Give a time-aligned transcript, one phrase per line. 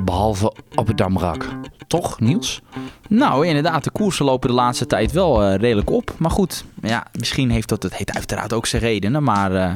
[0.00, 1.48] behalve op het Damrak.
[1.86, 2.62] Toch, Niels?
[3.08, 6.14] Nou, inderdaad, de koersen lopen de laatste tijd wel eh, redelijk op.
[6.18, 9.22] Maar goed, ja, misschien heeft dat, het heeft uiteraard ook zijn redenen.
[9.22, 9.70] Maar eh,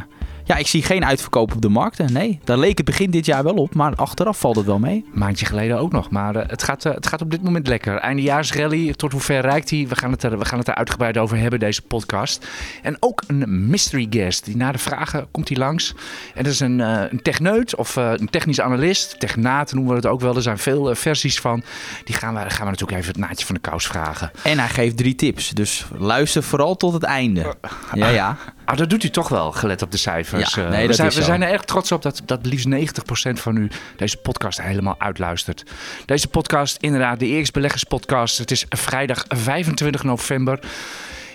[0.48, 2.12] ja, ik zie geen uitverkoop op de markten.
[2.12, 5.04] Nee, daar leek het begin dit jaar wel op, maar achteraf valt het wel mee.
[5.12, 7.96] Maandje geleden ook nog, maar eh, het, gaat, het gaat op dit moment lekker.
[7.96, 9.86] Eindejaarsrally, tot hoe ver reikt hij?
[9.88, 12.46] We, gaan het er, we gaan het er uitgebreid over hebben, deze podcast.
[12.82, 15.94] En ook een mystery guest, die na de vragen komt hij langs.
[16.34, 20.20] En dat is een, een techneut of een technisch analist, technaat noemen we het ook
[20.20, 20.36] wel.
[20.36, 21.62] Er zijn veel versies van.
[22.04, 24.30] Die gaan we, gaan we natuurlijk even het naadje van de kous vragen.
[24.42, 27.54] En hij geeft drie tips, dus luister vooral tot het einde.
[27.94, 28.36] Ja, ja.
[28.68, 30.54] Ah, dat doet u toch wel, gelet op de cijfers.
[30.54, 33.56] Ja, nee, we, zijn, we zijn er echt trots op dat, dat liefst 90% van
[33.56, 35.62] u deze podcast helemaal uitluistert.
[36.04, 38.38] Deze podcast, inderdaad, de Eerst Beleggers podcast.
[38.38, 40.60] Het is vrijdag 25 november.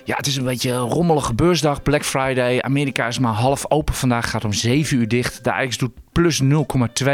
[0.03, 2.61] Ja, het is een beetje een rommelige beursdag, Black Friday.
[2.61, 5.43] Amerika is maar half open vandaag, gaat om 7 uur dicht.
[5.43, 6.49] De AX doet plus 0,2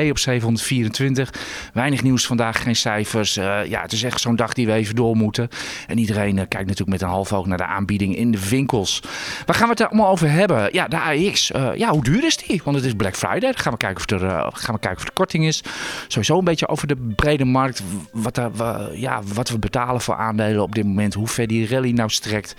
[0.09, 1.33] op 724.
[1.73, 3.37] Weinig nieuws vandaag, geen cijfers.
[3.37, 5.49] Uh, ja, het is echt zo'n dag die we even door moeten.
[5.87, 9.03] En iedereen uh, kijkt natuurlijk met een half oog naar de aanbieding in de winkels.
[9.45, 10.69] Waar gaan we het allemaal over hebben?
[10.71, 11.51] Ja, de AX.
[11.51, 12.61] Uh, ja, hoe duur is die?
[12.63, 13.39] Want het is Black Friday.
[13.39, 15.63] Dan gaan we kijken of er, gaan we kijken of er korting is.
[16.07, 17.83] Sowieso een beetje over de brede markt.
[18.11, 18.51] Wat, er,
[18.93, 21.13] ja, wat we betalen voor aandelen op dit moment.
[21.13, 22.55] Hoe ver die rally nou strekt.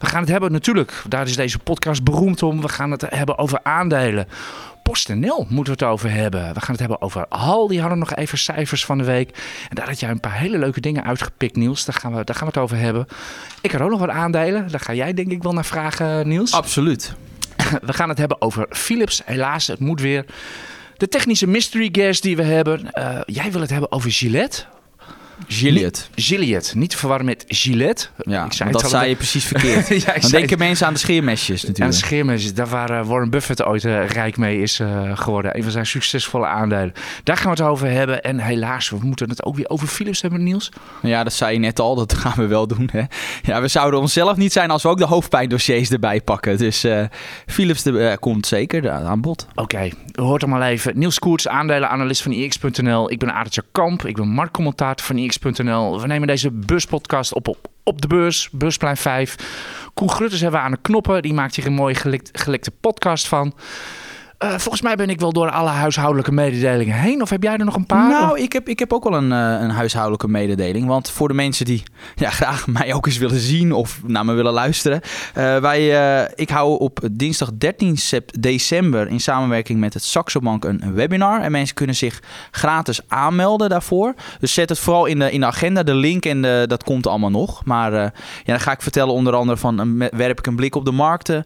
[0.00, 1.02] We gaan het hebben natuurlijk.
[1.08, 2.60] Daar is deze podcast beroemd om.
[2.60, 4.26] We gaan het hebben over aandelen.
[4.84, 6.54] PostNL moeten we het over hebben.
[6.54, 7.68] We gaan het hebben over HAL.
[7.68, 9.30] Die hadden nog even cijfers van de week.
[9.68, 11.84] En daar had jij een paar hele leuke dingen uitgepikt, Niels.
[11.84, 13.06] Daar gaan we, daar gaan we het over hebben.
[13.60, 14.70] Ik had ook nog wat aandelen.
[14.70, 16.52] Daar ga jij denk ik wel naar vragen, Niels.
[16.52, 17.14] Absoluut.
[17.82, 19.22] We gaan het hebben over Philips.
[19.24, 20.24] Helaas, het moet weer.
[20.96, 22.90] De technische mystery guest die we hebben.
[22.92, 24.64] Uh, jij wil het hebben over Gillette.
[25.48, 26.00] Gillette.
[26.14, 26.78] Gillette.
[26.78, 28.06] Niet te verwarren met Gillette.
[28.16, 29.88] Ja, ik zei dat zei je precies verkeerd.
[30.04, 31.80] ja, Dan denken mensen aan de scheermesjes natuurlijk.
[31.80, 32.54] Aan de scheermesjes.
[32.54, 35.56] Daar waar uh, Warren Buffett ooit uh, rijk mee is uh, geworden.
[35.56, 36.92] Een van zijn succesvolle aandelen.
[37.22, 38.22] Daar gaan we het over hebben.
[38.22, 40.68] En helaas, we moeten het ook weer over Philips hebben, Niels.
[41.02, 41.94] Ja, dat zei je net al.
[41.94, 42.88] Dat gaan we wel doen.
[42.92, 43.02] Hè?
[43.42, 46.58] Ja, we zouden onszelf niet zijn als we ook de hoofdpijndossiers erbij pakken.
[46.58, 46.86] Dus
[47.46, 49.46] Philips de, komt zeker aan bod.
[49.50, 49.92] Oké, okay.
[50.22, 50.98] Hoort maar even.
[50.98, 53.10] Niels Koerts, aandelenanalist van IX.nl.
[53.10, 54.04] Ik ben Aartje Kamp.
[54.04, 58.96] Ik ben marktcommentator van IX we nemen deze buspodcast op, op op de beurs, beursplein
[58.96, 59.36] 5.
[59.94, 61.22] Koen Grutters hebben we aan de knoppen.
[61.22, 61.94] Die maakt hier een mooie
[62.32, 63.54] gelekte podcast van.
[64.44, 67.22] Uh, volgens mij ben ik wel door alle huishoudelijke mededelingen heen.
[67.22, 68.08] Of heb jij er nog een paar?
[68.08, 70.86] Nou, ik heb, ik heb ook wel een, uh, een huishoudelijke mededeling.
[70.86, 71.82] Want voor de mensen die
[72.14, 75.00] ja, graag mij ook eens willen zien of naar me willen luisteren.
[75.38, 77.98] Uh, wij, ik hou op dinsdag 13
[78.40, 81.40] december in samenwerking met het Saxo Bank een, een, webinar.
[81.40, 84.14] En mensen kunnen zich gratis aanmelden daarvoor.
[84.40, 87.06] Dus zet het vooral in de, in de agenda, de link en de, dat komt
[87.06, 87.64] allemaal nog.
[87.64, 88.12] Maar ja,
[88.44, 91.44] dan ga ik vertellen onder andere van werp ik een blik op de markten.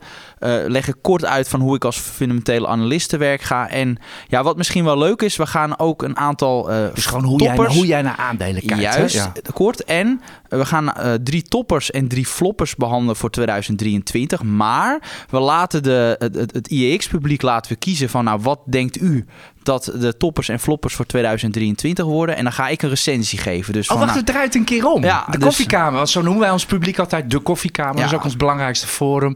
[0.67, 3.69] leg ik kort uit van hoe ik als fundamentele analistenwerk ga.
[3.69, 6.73] En ja, wat misschien wel leuk is, we gaan ook een aantal.
[6.73, 8.83] Uh, dus gewoon hoe jij, hoe jij naar aandelen kijkt.
[8.83, 9.33] Juist, ja.
[9.53, 9.85] kort.
[9.85, 14.43] En we gaan uh, drie toppers en drie floppers behandelen voor 2023.
[14.43, 19.01] Maar we laten de, het, het, het IEX-publiek laten we kiezen van, nou, wat denkt
[19.01, 19.27] u
[19.69, 22.37] dat de toppers en floppers voor 2023 worden.
[22.37, 23.73] En dan ga ik een recensie geven.
[23.73, 25.05] Dus oh, wacht, nou, het draait een keer om.
[25.05, 27.95] Ja, de dus, koffiekamer, want zo noemen wij ons publiek altijd de koffiekamer.
[27.95, 28.01] Ja.
[28.01, 29.35] Dat is ook ons belangrijkste forum.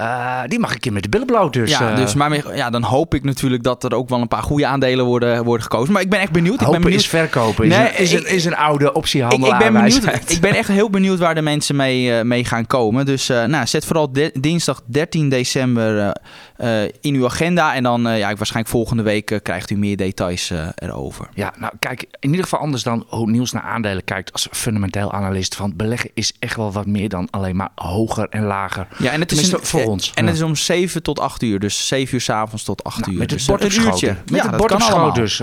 [0.00, 1.52] Uh, die mag ik in met de billen bloot.
[1.52, 4.28] Dus, ja, uh, dus maar ja, dan hoop ik natuurlijk dat er ook wel een
[4.28, 5.92] paar goede aandelen worden, worden gekozen.
[5.92, 6.60] Maar ik ben echt benieuwd.
[6.60, 7.00] Hopen ik ben benieuwd.
[7.00, 7.64] is verkopen.
[7.64, 10.54] Is, Nee, een, is, een, is een oude optiehandel Ik, ik, ben benieuwd, ik ben
[10.54, 13.06] echt heel benieuwd waar de mensen mee, eh, mee gaan komen.
[13.06, 16.12] Dus eh, nou, zet vooral de- dinsdag 13 december
[16.56, 17.74] eh, in uw agenda.
[17.74, 21.28] En dan, ja, waarschijnlijk volgende week krijgt u meer details erover.
[21.34, 25.12] Ja, nou kijk, in ieder geval anders dan hoe Niels naar aandelen kijkt als fundamenteel
[25.12, 25.54] analist.
[25.54, 28.86] Van beleggen is echt wel wat meer dan alleen maar hoger en lager.
[28.98, 30.12] Ja, en het is een- voor ons.
[30.14, 30.28] En Ja.
[30.28, 31.58] het is om 7 tot 8 uur.
[31.58, 33.18] Dus 7 uur s'avonds tot 8 Nou, uur.
[33.18, 34.06] met het dus bord een uurtje.
[34.08, 35.12] Met ja, het bord kan allemaal.
[35.12, 35.42] dus.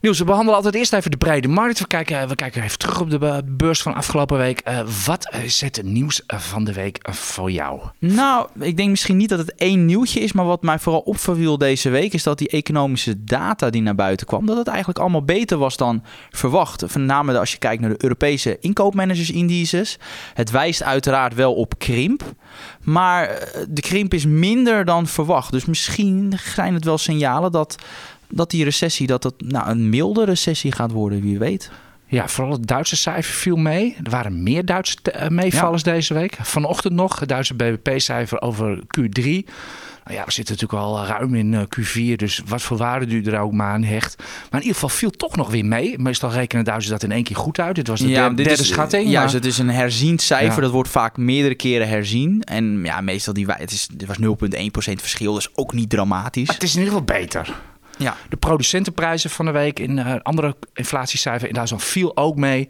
[0.00, 1.78] Niels, we behandelen altijd eerst even de brede markt.
[1.78, 4.60] We kijken, we kijken even terug op de be- beurs van afgelopen week.
[4.60, 7.80] Eh, wat eh, is het nieuws eh, van de week eh, voor jou?
[7.98, 11.58] Nou, ik denk misschien niet dat het één nieuwtje is, maar wat mij vooral opviel
[11.58, 15.24] deze week is dat die economische data die naar buiten kwam, dat het eigenlijk allemaal
[15.24, 16.96] beter was dan verwacht.
[16.96, 19.98] Name als je kijkt naar de Europese inkoopmanagersindices.
[20.34, 22.22] Het wijst uiteraard wel op krimp,
[22.82, 25.52] maar eh, de krimp is minder dan verwacht.
[25.52, 27.76] Dus misschien zijn het wel signalen dat,
[28.28, 31.70] dat die recessie, dat het nou, een milde recessie gaat worden, wie weet.
[32.10, 33.96] Ja, vooral het Duitse cijfer viel mee.
[34.04, 36.36] Er waren meer Duitse uh, meevallers deze week.
[36.40, 39.24] Vanochtend nog het Duitse BBP-cijfer over Q3.
[40.04, 43.24] Nou ja, we zitten natuurlijk al ruim in uh, Q4, dus wat voor waarde u
[43.24, 44.16] er ook maar aan hecht.
[44.18, 45.98] Maar in ieder geval viel toch nog weer mee.
[45.98, 47.74] Meestal rekenen Duitsers dat in één keer goed uit.
[47.74, 49.10] Dit was de ja, derde, is, schatting.
[49.10, 50.62] Juist, het is een herziend cijfer.
[50.62, 52.42] Dat wordt vaak meerdere keren herzien.
[52.42, 54.28] En ja, meestal die, het, is, het was 0,1%
[54.72, 56.46] verschil, dus ook niet dramatisch.
[56.46, 57.54] Maar het is in ieder geval beter.
[57.98, 58.16] Ja.
[58.28, 62.68] De producentenprijzen van de week in uh, andere inflatiecijfer in Duitsland viel ook mee.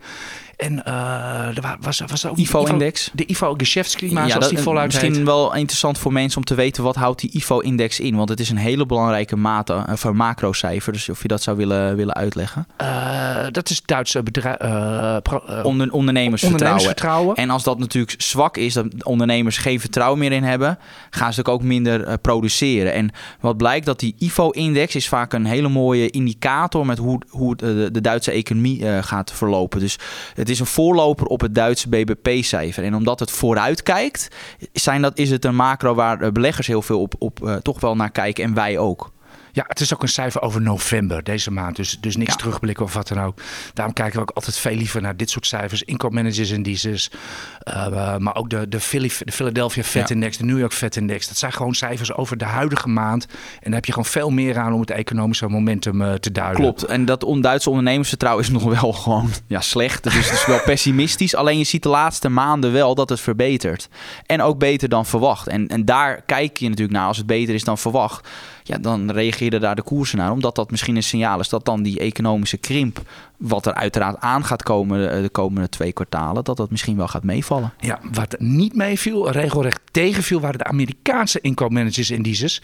[0.58, 3.10] En uh, er was, was er ook IFO-index.
[3.12, 5.24] De IFO-geschäftsklima, ja, zoals die voluit Misschien heet.
[5.24, 8.16] wel interessant voor mensen om te weten wat houdt die IFO-index in.
[8.16, 10.92] Want het is een hele belangrijke mate voor macrocijfer.
[10.92, 12.66] Dus of je dat zou willen, willen uitleggen.
[12.82, 15.16] Uh, dat is Duitse bedrijf, uh,
[15.62, 17.36] Onder, ondernemersvertrouwen.
[17.36, 20.78] En als dat natuurlijk zwak is, dat ondernemers geen vertrouwen meer in hebben,
[21.10, 22.92] gaan ze ook minder produceren.
[22.92, 23.10] En
[23.40, 27.88] wat blijkt dat die IFO-index is vaak een hele mooie indicator met hoe, hoe de,
[27.92, 29.80] de Duitse economie gaat verlopen.
[29.80, 29.98] Dus
[30.34, 32.84] het het is een voorloper op het Duitse BBP-cijfer.
[32.84, 34.28] En omdat het vooruit kijkt,
[34.72, 37.96] zijn dat, is het een macro waar beleggers heel veel op, op uh, toch wel
[37.96, 39.12] naar kijken en wij ook.
[39.58, 41.76] Ja, het is ook een cijfer over november deze maand.
[41.76, 43.40] Dus, dus niks terugblikken of wat dan ook.
[43.74, 45.82] Daarom kijken we ook altijd veel liever naar dit soort cijfers.
[45.82, 47.10] Income managers indices.
[47.68, 48.80] Uh, maar ook de, de,
[49.30, 51.28] Philadelphia Fed Index, de New York Fed Index.
[51.28, 53.26] Dat zijn gewoon cijfers over de huidige maand.
[53.26, 56.60] En daar heb je gewoon veel meer aan om het economische momentum uh, te duiden.
[56.60, 56.84] Klopt.
[56.84, 60.02] En dat on Duitse ondernemersvertrouwen is nog wel gewoon ja, slecht.
[60.02, 61.34] Dus het is wel pessimistisch.
[61.34, 63.88] Alleen je ziet de laatste maanden wel dat het verbetert.
[64.26, 65.46] En ook beter dan verwacht.
[65.46, 68.28] En, en daar kijk je natuurlijk naar als het beter is dan verwacht
[68.68, 70.30] ja, dan reageerden daar de koersen naar.
[70.30, 73.00] Omdat dat misschien een signaal is dat dan die economische krimp,
[73.36, 77.08] wat er uiteraard aan gaat komen de, de komende twee kwartalen, dat dat misschien wel
[77.08, 77.72] gaat meevallen.
[77.80, 82.62] Ja, wat niet meeviel, regelrecht tegenviel, waren de Amerikaanse inkoopmanagers indices.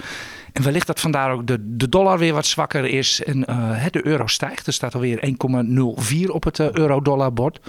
[0.52, 4.06] En wellicht dat vandaar ook de, de dollar weer wat zwakker is en uh, de
[4.06, 4.66] euro stijgt.
[4.66, 5.34] Er staat alweer
[6.24, 7.60] 1,04 op het uh, euro-dollar bord.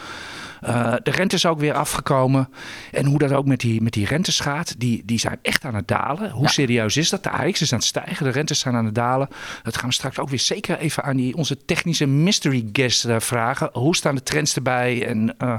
[0.67, 2.49] Uh, de rente is ook weer afgekomen.
[2.91, 5.75] En hoe dat ook met die, met die rentes gaat, die, die zijn echt aan
[5.75, 6.31] het dalen.
[6.31, 7.23] Hoe serieus is dat?
[7.23, 9.27] De AX is aan het stijgen, de rentes zijn aan het dalen.
[9.63, 13.19] Dat gaan we straks ook weer zeker even aan die, onze technische mystery guest uh,
[13.19, 13.69] vragen.
[13.73, 15.07] Hoe staan de trends erbij?
[15.07, 15.55] En uh,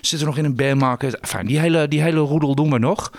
[0.00, 1.18] zitten we nog in een bear market?
[1.20, 3.12] Enfin, die hele, die hele roedel doen we nog.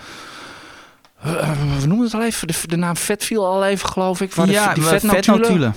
[1.20, 4.32] we noemen het al even, de, de naam vet viel al even geloof ik.
[4.32, 5.74] Waar ja, de, die vetnotulen.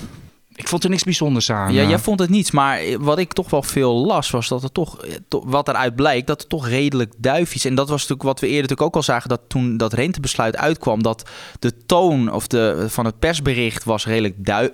[0.55, 1.73] Ik vond er niks bijzonders aan.
[1.73, 2.51] Ja, jij vond het niets.
[2.51, 6.39] Maar wat ik toch wel veel las, was dat er toch, wat eruit blijkt, dat
[6.39, 9.29] het toch redelijk duif En dat was natuurlijk wat we eerder natuurlijk ook al zagen,
[9.29, 11.29] dat toen dat rentebesluit uitkwam, dat
[11.59, 14.69] de toon of de, van het persbericht was redelijk duif.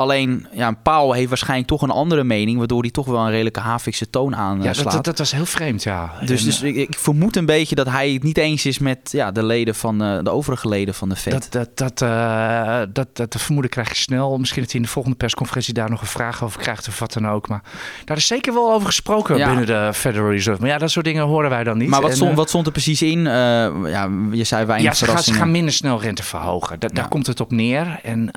[0.00, 3.30] Alleen, ja, een Paul heeft waarschijnlijk toch een andere mening, waardoor hij toch wel een
[3.30, 4.76] redelijke Havikse toon aanslaat.
[4.76, 6.12] Ja, dat, dat, was heel vreemd, ja.
[6.24, 9.30] Dus, dus ik, ik, vermoed een beetje dat hij het niet eens is met ja,
[9.30, 11.32] de leden van uh, de overige leden van de Fed.
[11.32, 14.38] Dat, dat, dat, uh, dat, dat, vermoeden krijg je snel.
[14.38, 17.12] Misschien dat hij in de volgende persconferentie daar nog een vraag over krijgt of wat
[17.12, 17.48] dan ook.
[17.48, 17.62] Maar
[18.04, 20.60] daar is zeker wel over gesproken binnen de Federal Reserve.
[20.60, 21.88] Maar ja, dat soort dingen horen wij dan niet.
[21.88, 23.22] Maar wat, stond, wat stond er precies in?
[23.22, 26.78] Ja, je zei weinig Ja, ze gaan, ze gaan, minder snel rente verhogen.
[26.78, 28.00] daar komt het op neer.
[28.02, 28.30] En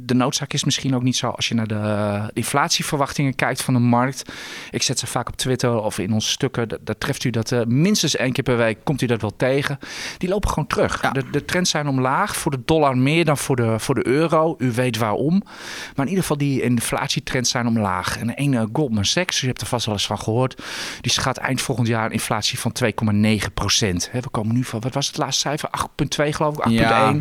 [0.00, 3.74] de noodzaak is misschien misschien ook niet zo als je naar de inflatieverwachtingen kijkt van
[3.74, 4.32] de markt.
[4.70, 6.68] Ik zet ze vaak op Twitter of in onze stukken.
[6.80, 9.78] Dat, treft u dat uh, minstens één keer per week komt u dat wel tegen.
[10.18, 11.00] Die lopen gewoon terug.
[11.00, 12.36] De, de trends zijn omlaag.
[12.36, 14.54] Voor de dollar meer dan voor de, voor de euro.
[14.58, 15.42] U weet waarom.
[15.96, 18.18] Maar in ieder geval die inflatietrends zijn omlaag.
[18.18, 20.62] En een uh, Goldman Sachs, u hebt er vast wel eens van gehoord.
[21.00, 24.10] Die schat eind volgend jaar een inflatie van 2,9 procent.
[24.12, 25.70] We komen nu van, wat was het laatste cijfer?
[26.28, 26.70] 8,2 geloof ik, 8,1.
[26.70, 27.14] Ja,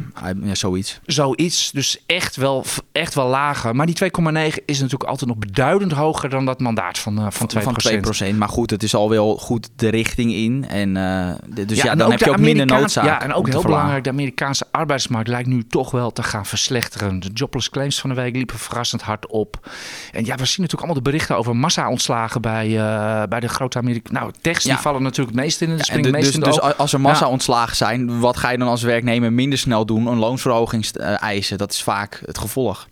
[0.44, 1.00] ja, zoiets.
[1.06, 1.72] Zoiets.
[1.72, 6.30] Dus echt wel, echt wel laag maar die 2,9 is natuurlijk altijd nog beduidend hoger
[6.30, 7.62] dan dat mandaat van, uh, van 2%.
[7.64, 8.38] Van 2%.
[8.38, 10.66] Maar goed, het is al wel goed de richting in.
[10.70, 13.06] En, uh, dus ja, dan heb je ook minder noodzaak.
[13.06, 17.20] Ja, en ook heel belangrijk, de Amerikaanse arbeidsmarkt lijkt nu toch wel te gaan verslechteren.
[17.20, 19.70] De jobless claims van de week liepen verrassend hard op.
[20.12, 23.78] En ja, we zien natuurlijk allemaal de berichten over massa-ontslagen bij, uh, bij de grote
[23.78, 24.20] Amerikaanse...
[24.22, 26.18] Nou, techs die vallen natuurlijk het meest in de spring.
[26.18, 30.08] dus, dus als er massa-ontslagen zijn, wat ga je dan als werknemer minder snel doen?
[30.08, 30.86] Een loonsverhoging
[31.18, 32.88] eisen, dat is vaak het gevolg.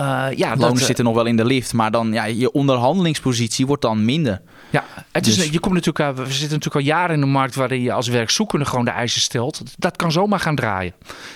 [0.00, 3.66] Uh, ja, Lonen dat, zitten nog wel in de lift, maar dan ja, je onderhandelingspositie
[3.66, 4.40] wordt dan minder.
[4.70, 7.54] Ja, het is, dus- je komt natuurlijk, we zitten natuurlijk al jaren in de markt
[7.54, 9.62] waarin je als werkzoekende gewoon de eisen stelt.
[9.76, 10.92] Dat kan zomaar gaan draaien.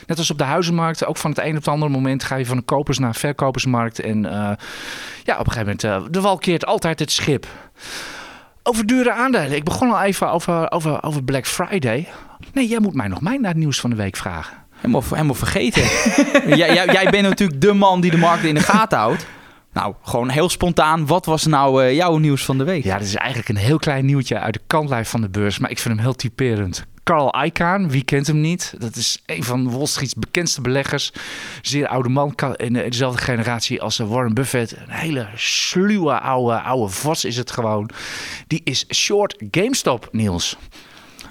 [0.06, 2.46] Net als op de huizenmarkt, ook van het een op het andere moment ga je
[2.46, 4.00] van de kopers naar verkopersmarkt.
[4.00, 4.30] En uh,
[5.24, 7.46] ja, op een gegeven moment, uh, de wal keert altijd het schip.
[8.62, 9.56] Over dure aandelen.
[9.56, 12.08] Ik begon al even over, over, over Black Friday.
[12.52, 14.61] Nee, jij moet mij nog mij naar het nieuws van de week vragen.
[14.82, 15.82] Helemaal, helemaal vergeten.
[16.56, 19.26] jij, jij, jij, bent natuurlijk de man die de markt in de gaten houdt.
[19.72, 21.06] Nou, gewoon heel spontaan.
[21.06, 22.84] Wat was nou uh, jouw nieuws van de week?
[22.84, 25.58] Ja, dit is eigenlijk een heel klein nieuwtje uit de kantlijf van de beurs.
[25.58, 26.84] Maar ik vind hem heel typerend.
[27.02, 28.74] Carl Icahn, wie kent hem niet?
[28.78, 31.12] Dat is een van Wall Street's bekendste beleggers.
[31.62, 34.72] Zeer oude man, in dezelfde generatie als Warren Buffett.
[34.72, 37.90] Een hele sluwe oude, oude vos is het gewoon.
[38.46, 40.56] Die is short GameStop, Niels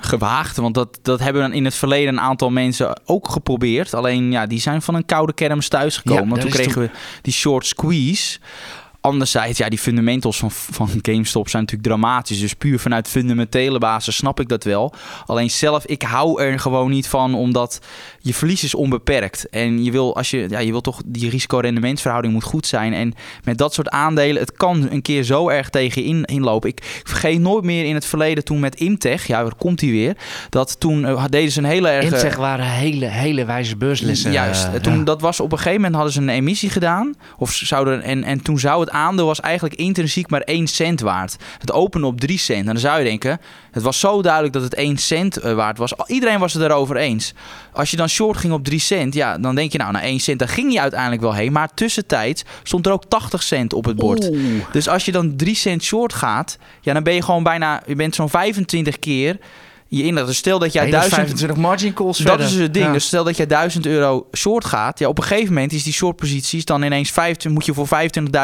[0.01, 0.57] gewaagd.
[0.57, 3.93] Want dat, dat hebben in het verleden een aantal mensen ook geprobeerd.
[3.93, 6.35] Alleen ja, die zijn van een koude kermis thuisgekomen.
[6.35, 6.89] Ja, toen kregen we
[7.21, 8.39] die short squeeze.
[9.01, 12.39] Anderzijds, ja, die fundamentals van, van GameStop zijn natuurlijk dramatisch.
[12.39, 14.93] Dus puur vanuit fundamentele basis snap ik dat wel.
[15.25, 17.79] Alleen zelf, ik hou er gewoon niet van, omdat
[18.19, 19.49] je verlies is onbeperkt.
[19.49, 22.93] En je wil, als je, ja, je wil toch, die risico-rendementsverhouding moet goed zijn.
[22.93, 26.69] En met dat soort aandelen, het kan een keer zo erg tegen in, inlopen.
[26.69, 30.17] Ik vergeet nooit meer in het verleden toen met Imtech, ja, waar komt hij weer?
[30.49, 32.03] Dat toen uh, deden ze een hele erg...
[32.03, 34.31] Imtech waren hele, hele wijze beurslessen.
[34.31, 37.13] Juist, uh, toen, dat was op een gegeven moment hadden ze een emissie gedaan.
[37.37, 41.35] Of zouden, en, en toen zou het aandeel was eigenlijk intrinsiek maar 1 cent waard.
[41.57, 42.59] Het opende op 3 cent.
[42.59, 43.39] En dan zou je denken,
[43.71, 45.93] het was zo duidelijk dat het 1 cent eh, waard was.
[46.07, 47.33] Iedereen was het erover eens.
[47.73, 50.19] Als je dan short ging op 3 cent, ja, dan denk je nou, naar 1
[50.19, 51.51] cent, daar ging je uiteindelijk wel heen.
[51.51, 54.29] Maar tussentijds stond er ook 80 cent op het bord.
[54.71, 57.95] Dus als je dan 3 cent short gaat, ja, dan ben je gewoon bijna, je
[57.95, 59.37] bent zo'n 25 keer
[59.97, 60.27] je inlegt.
[60.27, 62.91] Dus stel dat jij 25 margin calls Dat is het ding.
[62.91, 64.99] Dus stel dat jij 1000 euro short gaat.
[64.99, 67.87] Ja, op een gegeven moment is die short posities dan ineens 25, moet je voor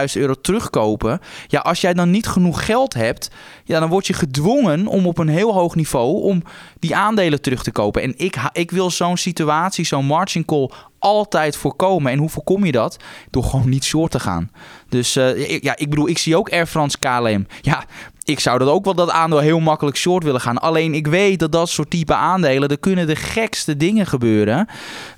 [0.10, 1.20] 25.000 euro terugkopen.
[1.48, 3.30] Ja, als jij dan niet genoeg geld hebt,
[3.64, 6.44] ja, dan word je gedwongen om op een heel hoog niveau om
[6.80, 8.02] die aandelen terug te kopen.
[8.02, 12.12] En ik, ik wil zo'n situatie, zo'n margin call altijd voorkomen.
[12.12, 12.98] En hoe voorkom je dat?
[13.30, 14.52] Door gewoon niet short te gaan.
[14.90, 17.48] Dus uh, ja, ik bedoel, ik zie ook Air France KLM.
[17.62, 17.86] Ja,
[18.28, 20.58] ik zou dat ook wel dat aandeel heel makkelijk short willen gaan.
[20.58, 24.68] Alleen ik weet dat dat soort type aandelen, er kunnen de gekste dingen gebeuren.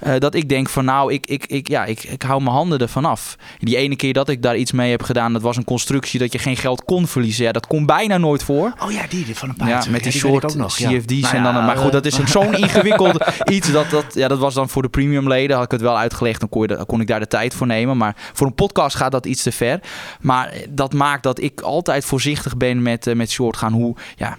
[0.08, 2.80] Uh, dat ik denk van nou, ik, ik, ik, ja, ik, ik hou mijn handen
[2.80, 3.36] ervan af.
[3.60, 6.32] Die ene keer dat ik daar iets mee heb gedaan, dat was een constructie dat
[6.34, 7.46] je geen geld kon verliezen.
[7.46, 8.74] Ja, dat komt bijna nooit voor.
[8.84, 10.74] Oh ja, die, van een paar ja, met die, die soort ook nog.
[10.74, 11.66] CFD's nou en dan.
[11.66, 13.72] maar goed, dat is zo'n ingewikkeld iets.
[13.72, 15.56] Dat, dat, ja, dat was dan voor de premium leden.
[15.56, 17.98] Had ik het wel uitgelegd, dan kon, je, kon ik daar de tijd voor nemen.
[17.98, 19.80] Maar voor een podcast gaat dat iets te ver.
[20.22, 23.74] Maar dat maakt dat ik altijd voorzichtig ben met, uh, met short gaan.
[23.74, 24.38] Hoe, ja,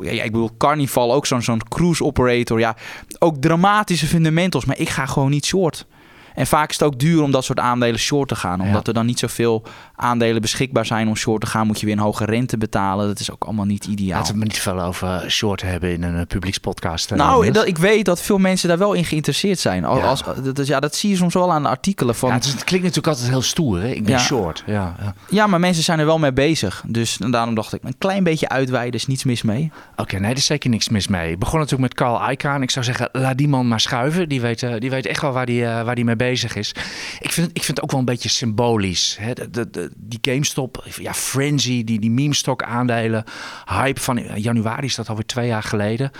[0.00, 2.58] ja, ik bedoel, Carnival, ook zo'n zo'n cruise operator.
[2.58, 2.76] Ja,
[3.18, 4.64] ook dramatische fundamentals.
[4.64, 5.86] Maar ik ga gewoon niet short.
[6.34, 8.60] En vaak is het ook duur om dat soort aandelen short te gaan.
[8.60, 9.62] Omdat er dan niet zoveel
[9.96, 13.06] aandelen beschikbaar zijn om short te gaan, moet je weer een hoge rente betalen.
[13.06, 14.18] Dat is ook allemaal niet ideaal.
[14.18, 17.10] Laten we niet veel over short hebben in een publiekspodcast.
[17.10, 19.84] Eh, nou, dat, ik weet dat veel mensen daar wel in geïnteresseerd zijn.
[19.84, 20.52] Als, ja.
[20.52, 22.28] dat, ja, dat zie je soms wel aan de artikelen van.
[22.28, 23.80] Ja, het, klinkt natuurlijk altijd heel stoer.
[23.80, 23.88] Hè?
[23.88, 24.62] Ik ben short.
[24.66, 25.14] Ja, ja.
[25.28, 26.82] ja, maar mensen zijn er wel mee bezig.
[26.86, 29.72] Dus daarom dacht ik, een klein beetje uitweiden is niets mis mee.
[29.96, 31.30] Oké, nee, er is zeker niks mis mee.
[31.30, 32.62] Ik begon natuurlijk met Carl Icahn.
[32.62, 34.28] Ik zou zeggen, laat die man maar schuiven.
[34.28, 36.74] Die weet, die weet echt wel waar die, waar die mee bezig is.
[37.20, 39.16] Ik vind, ik vind het ook wel een beetje symbolisch.
[39.20, 39.32] Hè?
[39.50, 43.24] De, de, die GameStop, ja, Frenzy, die, die meme stock aandelen.
[43.64, 46.10] Hype van januari is dat alweer twee jaar geleden.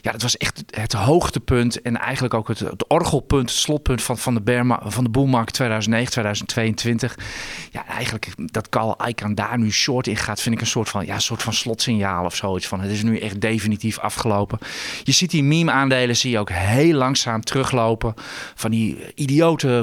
[0.00, 4.34] Ja, dat was echt het hoogtepunt en eigenlijk ook het, orgelpunt, het slotpunt van, van
[4.34, 7.18] de, Berma, van de boelmarkt 2009, 2022.
[7.70, 11.06] Ja, eigenlijk dat Carl Icahn daar nu short in gaat, vind ik een soort van,
[11.06, 12.80] ja, soort van slotsignaal of zoiets van.
[12.80, 14.58] Het is nu echt definitief afgelopen.
[15.02, 18.14] Je ziet die meme aandelen, zie je ook heel langzaam teruglopen.
[18.54, 18.96] Van die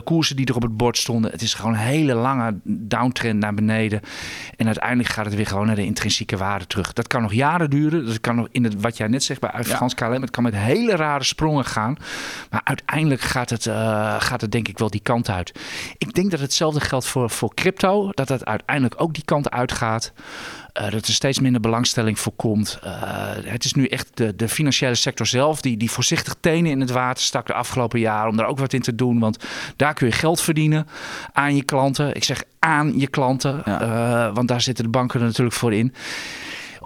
[0.04, 1.32] koersen die er op het bord stonden.
[1.32, 4.02] Het is gewoon een hele lange downtrend naar beneden.
[4.56, 6.94] En uiteindelijk gaat het weer gewoon naar de intrinsieke waarde terug.
[6.94, 8.06] Dat kan nog jaren duren.
[8.06, 10.22] Dat kan nog in het, wat jij net zegt bij Frans KLM.
[10.22, 11.98] Het kan met hele rare sprongen gaan.
[12.50, 13.74] Maar uiteindelijk gaat het, uh,
[14.20, 15.60] gaat het denk ik wel die kant uit.
[15.98, 18.10] Ik denk dat hetzelfde geldt voor, voor crypto.
[18.12, 20.12] Dat het uiteindelijk ook die kant uitgaat.
[20.16, 22.80] Uh, dat er steeds minder belangstelling voor komt.
[22.84, 22.92] Uh,
[23.44, 26.90] het is nu echt de, de financiële sector zelf die, die voorzichtig tenen in het
[26.90, 29.20] water stak de afgelopen jaren om daar ook wat in te doen.
[29.20, 29.38] Want
[29.76, 30.88] daar kun je geld verdienen
[31.34, 32.16] aan je klanten.
[32.16, 33.82] Ik zeg aan je klanten, ja.
[33.82, 35.94] uh, want daar zitten de banken er natuurlijk voor in.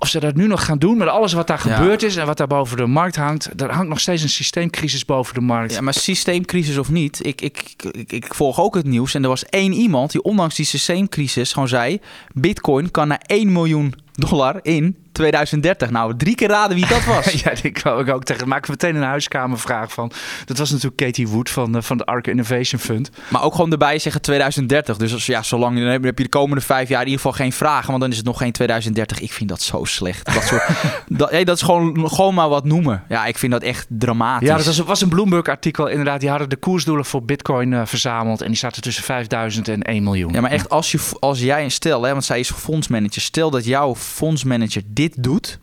[0.03, 1.75] Of ze dat nu nog gaan doen met alles wat daar ja.
[1.75, 3.61] gebeurd is en wat daar boven de markt hangt.
[3.61, 5.73] Er hangt nog steeds een systeemcrisis boven de markt.
[5.73, 9.13] Ja, maar systeemcrisis of niet, ik, ik, ik, ik volg ook het nieuws.
[9.13, 11.99] En er was één iemand die ondanks die systeemcrisis gewoon zei...
[12.33, 15.89] Bitcoin kan naar 1 miljoen dollar in 2030.
[15.89, 17.25] Nou, drie keer raden wie dat was.
[17.43, 18.47] ja, ik wou ik ook tegen.
[18.47, 20.11] Maak meteen een huiskamervraag van.
[20.45, 23.09] Dat was natuurlijk Katie Wood van, uh, van de Arc Innovation Fund.
[23.27, 24.97] Maar ook gewoon erbij zeggen 2030.
[24.97, 27.53] Dus als, ja, zolang dan heb je de komende vijf jaar in ieder geval geen
[27.53, 27.87] vragen.
[27.87, 29.19] Want dan is het nog geen 2030.
[29.19, 30.33] Ik vind dat zo slecht.
[30.33, 30.63] Dat, soort,
[31.07, 33.03] dat, hey, dat is gewoon, gewoon maar wat noemen.
[33.09, 34.47] Ja, ik vind dat echt dramatisch.
[34.47, 35.87] Ja, dat was, was een Bloomberg-artikel.
[35.87, 38.41] Inderdaad, die hadden de koersdoelen voor Bitcoin uh, verzameld.
[38.41, 40.33] En die zaten tussen 5000 en 1 miljoen.
[40.33, 43.21] Ja, maar echt als, je, als jij een stel, hè, want zij is fondsmanager.
[43.21, 45.59] Stel dat jouw fondsmanager dit doet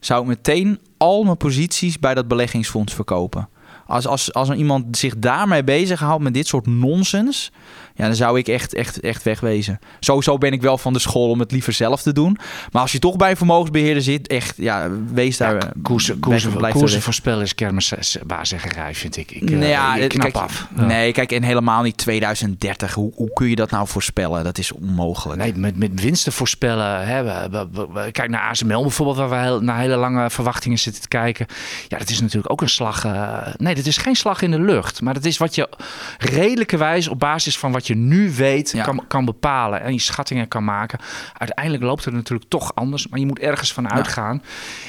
[0.00, 3.48] zou ik meteen al mijn posities bij dat beleggingsfonds verkopen.
[3.86, 7.52] Als, als, als iemand zich daarmee bezighoudt met dit soort nonsens,
[8.00, 9.78] ja, dan zou ik echt, echt, echt wegwezen.
[10.00, 12.38] Sowieso ben ik wel van de school om het liever zelf te doen.
[12.72, 15.54] Maar als je toch bij een vermogensbeheerder zit, echt, ja, wees daar.
[15.54, 17.02] Ja, koersen, weg- koersen, koersen weg.
[17.02, 19.30] voorspellen is kermisbaarzeggerij, vind ik.
[19.30, 20.66] Ik, eh, Nee, ja, ik knap kijk, af.
[20.76, 20.84] Ja.
[20.84, 22.94] Nee, kijk, en helemaal niet 2030.
[22.94, 24.44] Hoe, hoe kun je dat nou voorspellen?
[24.44, 25.40] Dat is onmogelijk.
[25.40, 27.06] Nee, met, met winsten voorspellen.
[27.06, 27.22] Hè.
[27.22, 30.78] We, we- we- we- kijk naar ASML bijvoorbeeld, waar we heel, naar hele lange verwachtingen
[30.78, 31.46] zitten te kijken.
[31.88, 33.04] Ja, dat is natuurlijk ook een slag.
[33.04, 35.00] eh, nee, dat is geen slag in de lucht.
[35.02, 35.68] Maar dat is wat je
[36.18, 38.84] redelijkerwijs op basis van wat je nu weet Ja.
[38.84, 39.80] kan, kan bepalen.
[39.82, 40.98] En je schattingen kan maken.
[41.38, 43.08] Uiteindelijk loopt het natuurlijk toch anders.
[43.08, 44.42] Maar je moet ergens van uitgaan.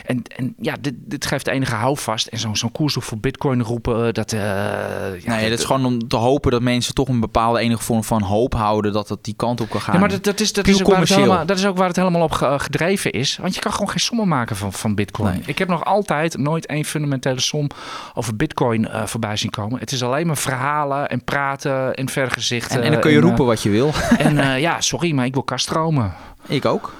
[0.06, 2.28] En, en ja, dit, dit geeft enige houvast.
[2.28, 4.32] En zo'n zo'n koers voor bitcoin roepen, eh, dat...
[4.34, 7.84] eh, ja, nee, dat is gewoon om te hopen dat mensen toch een bepaalde enige
[7.84, 9.94] vorm van hoop houden dat het die kant op kan gaan.
[9.94, 11.88] Ja, maar dat, dat, is, dat, is ook waar het helemaal, dat is ook waar
[11.88, 13.38] het helemaal op ge- gedreven is.
[13.42, 15.32] Want je kan gewoon geen sommen maken van, van bitcoin.
[15.34, 15.42] Nee.
[15.46, 17.68] Ik heb nog altijd nooit één fundamentele som
[18.14, 19.80] over bitcoin eh, voorbij zien komen.
[19.80, 22.82] Het is alleen maar verhalen en praten en vergezichten.
[22.82, 23.92] en, en dan kun je en, eh, roepen wat je wil.
[24.18, 26.14] En eh, ja, sorry, maar ik wil kaststromen.
[26.48, 26.94] ik ook.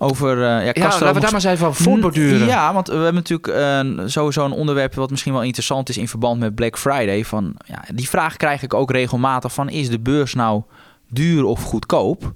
[0.00, 2.46] Over uh, ja, Ja, laten we daar maar eens even over voortborduren.
[2.46, 6.08] Ja, want we hebben natuurlijk eh, sowieso een onderwerp wat misschien wel interessant is in
[6.08, 7.24] verband met Black Friday.
[7.24, 10.62] Van, ja, die vraag krijg ik ook regelmatig van is de beurs nou
[11.08, 12.32] duur of goedkoop?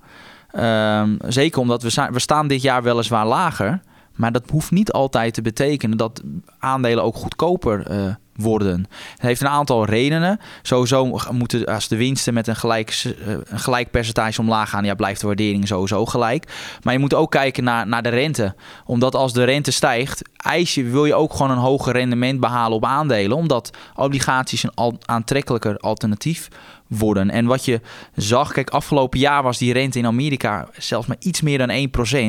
[0.51, 3.81] Ehm, zeker omdat we, we staan dit jaar weliswaar lager.
[4.15, 6.23] Maar dat hoeft niet altijd te betekenen dat
[6.59, 8.87] aandelen ook goedkoper eh, worden.
[9.13, 10.41] Het heeft een aantal redenen.
[10.63, 14.95] Sowieso moeten als de winsten met een gelijk, eh, een gelijk percentage omlaag gaan, ja,
[14.95, 16.53] blijft de waardering sowieso gelijk.
[16.83, 18.55] Maar je moet ook kijken naar, naar de rente.
[18.85, 22.85] Omdat als de rente stijgt, eis wil je ook gewoon een hoger rendement behalen op
[22.85, 23.37] aandelen.
[23.37, 26.49] Omdat obligaties een aantrekkelijker alternatief
[26.99, 27.31] worden.
[27.31, 27.81] En wat je
[28.17, 31.89] zag, kijk, afgelopen jaar was die rente in Amerika zelfs maar iets meer dan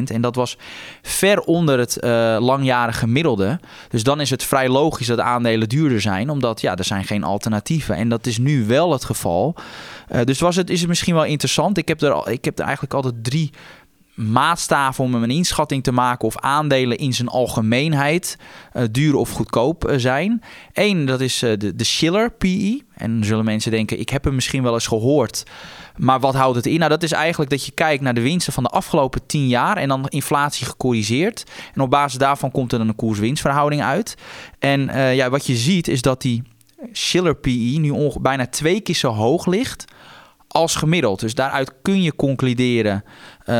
[0.09, 0.13] 1%.
[0.13, 0.57] En dat was
[1.01, 3.59] ver onder het eh, langjarige gemiddelde.
[3.89, 7.23] Dus dan is het vrij logisch dat aandelen duurder zijn, omdat ja, er zijn geen
[7.23, 7.95] alternatieven.
[7.95, 9.55] En dat is nu wel het geval.
[10.07, 11.77] Eh, dus was het, is het misschien wel interessant.
[11.77, 13.51] Ik heb er, ik heb er eigenlijk altijd drie
[14.13, 18.37] maatstaven om een inschatting te maken of aandelen in zijn algemeenheid
[18.71, 20.43] eh, duur of goedkoop eh, zijn.
[20.73, 22.81] Eén, dat is eh, de, de Schiller PE.
[22.95, 25.43] En dan zullen mensen denken, ik heb hem misschien wel eens gehoord.
[25.97, 26.77] Maar wat houdt het in?
[26.77, 29.77] Nou, dat is eigenlijk dat je kijkt naar de winsten van de afgelopen 10 jaar
[29.77, 31.43] en dan inflatie gecorrigeerd.
[31.73, 34.15] En op basis daarvan komt er dan een koers-winstverhouding uit.
[34.59, 34.81] En
[35.15, 36.43] ja, wat je ziet is dat die
[36.91, 39.85] Schiller PE nu bijna twee keer zo hoog ligt
[40.53, 41.19] als gemiddeld.
[41.19, 43.03] Dus daaruit kun je concluderen
[43.45, 43.55] eh,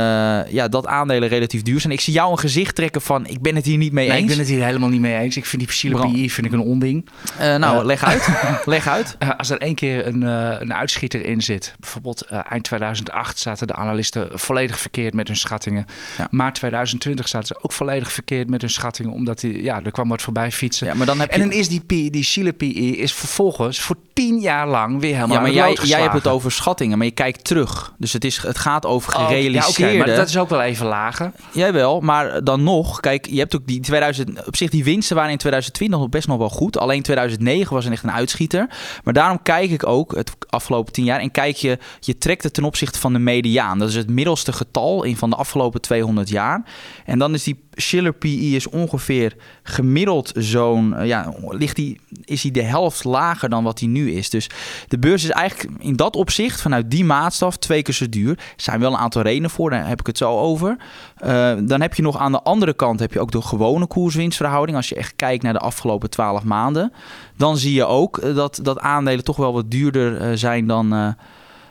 [0.52, 1.94] ja, dat aandelen relatief duur zijn.
[1.94, 4.24] Ik zie jou een gezicht trekken van ik ben het hier niet mee Nee, eens.
[4.24, 5.38] ik ben het hier helemaal niet mee eens.
[5.38, 6.12] Ik vind die fossiele.
[6.12, 7.10] PI vind ik een onding.
[7.38, 7.86] Eh, nou, Eh.
[7.86, 8.28] leg uit.
[8.66, 9.18] leg uit.
[9.38, 10.22] Als er één keer een,
[10.62, 15.86] een uitschieter in zit, bijvoorbeeld eind 2008 zaten de analisten volledig verkeerd met hun schattingen.
[16.18, 16.28] Ja.
[16.32, 20.10] Maart 2020 zaten ze ook volledig verkeerd met hun schattingen, omdat die, ja, er kwam
[20.10, 20.88] wat voorbij fietsen.
[20.88, 21.36] Ja, maar dan heb je...
[21.36, 25.16] En dan is die, PI, die Chile PI is vervolgens voor tien jaar lang weer
[25.16, 27.94] helemaal ja, maar jij, hebt het over schattingen, maar je kijkt terug.
[27.98, 29.30] Dus het, is, het gaat over Oh,
[29.78, 31.32] ja, maar dat is ook wel even lager.
[31.52, 35.32] Jawel, maar dan nog, kijk, je hebt ook die 2000, op zich die winsten waren
[35.32, 36.78] in 2020 nog best nog wel goed.
[36.78, 38.68] Alleen 2009 was een echt een uitschieter.
[39.04, 42.54] Maar daarom kijk ik ook het afgelopen 10 jaar en kijk je, je trekt het
[42.54, 43.80] ten opzichte van de mediaan.
[43.80, 46.64] Dat is het middelste getal in van de afgelopen 200 jaar.
[47.06, 52.42] En dan is die Schiller PE is ongeveer gemiddeld zo'n, eh, ja, ligt die, is
[52.42, 54.30] die de helft lager dan wat die nu is.
[54.30, 54.50] Dus
[54.88, 58.30] de beurs is eigenlijk in dat opzicht, vanuit die maatstaf, twee keer zo duur.
[58.30, 60.78] Er zijn wel een aantal redenen voor, daar heb ik het zo over.
[61.26, 64.78] Uh, dan heb je nog aan de andere kant heb je ook de gewone koerswinstverhouding.
[64.78, 66.94] Als je echt kijkt naar de afgelopen 12 maanden,
[67.38, 71.16] dan zie je ook uh, dat, dat aandelen toch wel wat duurder uh, zijn dan,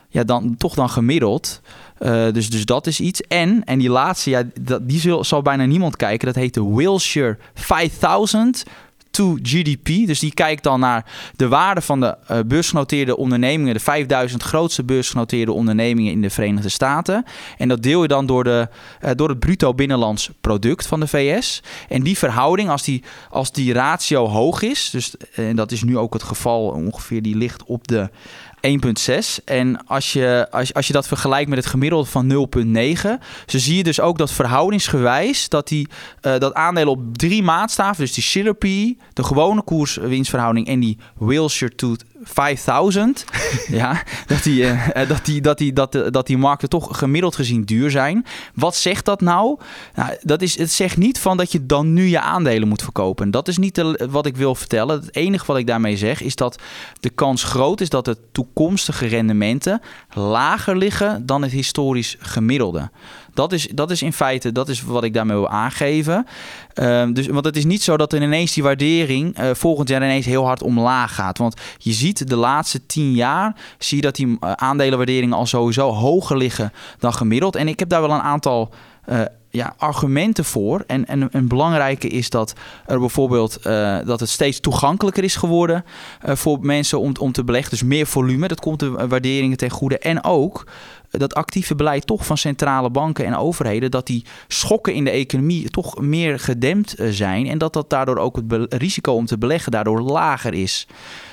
[0.09, 1.61] ja, dan, toch dan gemiddeld.
[2.33, 3.21] Dus, dus dat is iets.
[3.21, 6.27] En, en die laatste, ja, dat, die zal bijna niemand kijken.
[6.27, 8.65] Dat heet de Wilshire 5000
[9.13, 10.07] to GDP.
[10.07, 11.05] Dus die kijkt dan naar
[11.37, 16.69] de waarde van de uh, beursgenoteerde ondernemingen, de 5000 grootste beursgenoteerde ondernemingen in de Verenigde
[16.69, 17.25] Staten.
[17.59, 18.69] En dat deel je dan door, de,
[19.05, 21.63] uh, door het bruto binnenlands product van de VS.
[21.89, 25.99] En die verhouding, als die, als die ratio hoog is, dus en dat is nu
[25.99, 28.11] ook het geval ongeveer, die ligt op de
[28.67, 29.45] 1,6.
[29.45, 32.35] En als je, als, als je dat vergelijkt met het gemiddelde van 0,9,
[33.47, 35.89] zo zie je dus ook dat verhoudingsgewijs dat, die,
[36.23, 41.75] uh, dat aandelen op drie maatstaven, dus die PE, de gewone koers-winstverhouding en die Wilshire
[42.23, 43.25] 5000,
[43.69, 47.63] ja, dat die, uh, dat, die, dat, die, dat, dat die markten toch gemiddeld gezien
[47.63, 48.27] duur zijn.
[48.55, 49.59] Wat zegt dat nou?
[49.95, 53.31] nou dat is, het zegt niet van dat je dan nu je aandelen moet verkopen.
[53.31, 55.01] Dat is niet de, wat ik wil vertellen.
[55.01, 56.63] Het enige wat ik daarmee zeg is dat
[57.01, 59.81] de kans groot is dat de toekomstige rendementen
[60.11, 62.91] lager liggen dan het historisch gemiddelde.
[63.35, 66.27] Dat is, dat is in feite dat is wat ik daarmee wil aangeven.
[66.75, 70.03] Ehm, dus, want het is niet zo dat er ineens die waardering uh, volgend jaar
[70.03, 71.39] ineens heel hard omlaag gaat.
[71.39, 75.91] Want je ziet de laatste tien jaar zie je dat die uh, aandelenwaarderingen al sowieso
[75.91, 77.57] hoger liggen dan gemiddeld.
[77.57, 78.71] En ik heb daar wel een aantal
[79.09, 80.85] uh, ja, argumenten voor.
[80.87, 82.53] En, en een belangrijke is dat
[82.87, 83.63] er bijvoorbeeld
[84.05, 85.85] dat het steeds toegankelijker is geworden
[86.23, 87.71] voor mensen om, om te beleggen.
[87.71, 89.99] Dus meer volume, dat komt de waarderingen ten goede.
[89.99, 90.67] En ook
[91.19, 95.71] dat actieve beleid toch van centrale banken en overheden, dat die schokken in de economie
[95.71, 97.47] toch meer gedempt zijn.
[97.47, 100.87] En dat dat daardoor ook het risico om te beleggen daardoor lager is.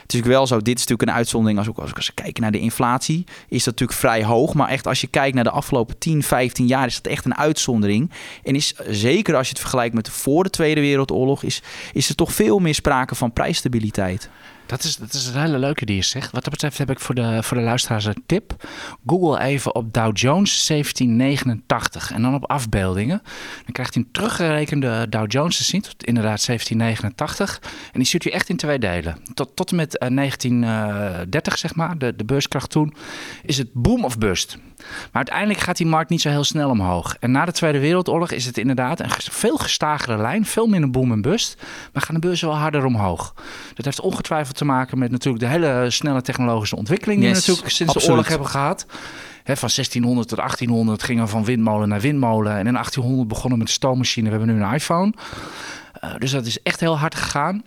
[0.09, 1.59] Het is natuurlijk wel zo, dit is natuurlijk een uitzondering.
[1.59, 4.53] Als, ook, als, we kijken naar de inflatie, is dat natuurlijk vrij hoog.
[4.53, 7.37] Maar echt, als je kijkt naar de afgelopen 10, 15 jaar, is dat echt een
[7.37, 8.11] uitzondering.
[8.43, 11.61] En is zeker als je het vergelijkt met voor de Tweede Wereldoorlog, is,
[11.93, 14.29] is er toch veel meer sprake van prijsstabiliteit.
[14.69, 16.31] Dat is, dat is een hele leuke die je zegt.
[16.31, 18.67] Wat dat betreft heb ik voor de, voor de luisteraars een tip.
[19.05, 23.21] Google even op Dow Jones 1789 en dan op afbeeldingen.
[23.63, 27.59] Dan krijgt hij een teruggerekende Dow Jones te zien, inderdaad 1789.
[27.63, 29.17] En die stuurt hij echt in twee delen.
[29.33, 32.93] Tot, tot en met 1930, zeg maar, de, de beurskracht toen,
[33.43, 34.57] is het boom of bust.
[34.79, 37.15] Maar uiteindelijk gaat die markt niet zo heel snel omhoog.
[37.19, 41.11] En na de Tweede Wereldoorlog is het inderdaad een veel gestagere lijn, veel minder boom
[41.11, 41.61] en bust.
[41.93, 43.33] Maar gaan de beurzen wel harder omhoog.
[43.73, 47.69] Dat heeft ongetwijfeld te maken met natuurlijk de hele snelle technologische ontwikkeling die we natuurlijk
[47.69, 48.85] sinds de oorlog hebben gehad.
[49.43, 52.51] He, van 1600 tot 1800 gingen we van windmolen naar windmolen.
[52.51, 54.29] En in 1800 begonnen met de stoommachine.
[54.29, 55.13] We hebben nu een iPhone.
[56.03, 57.63] Uh, dus dat is echt heel hard gegaan.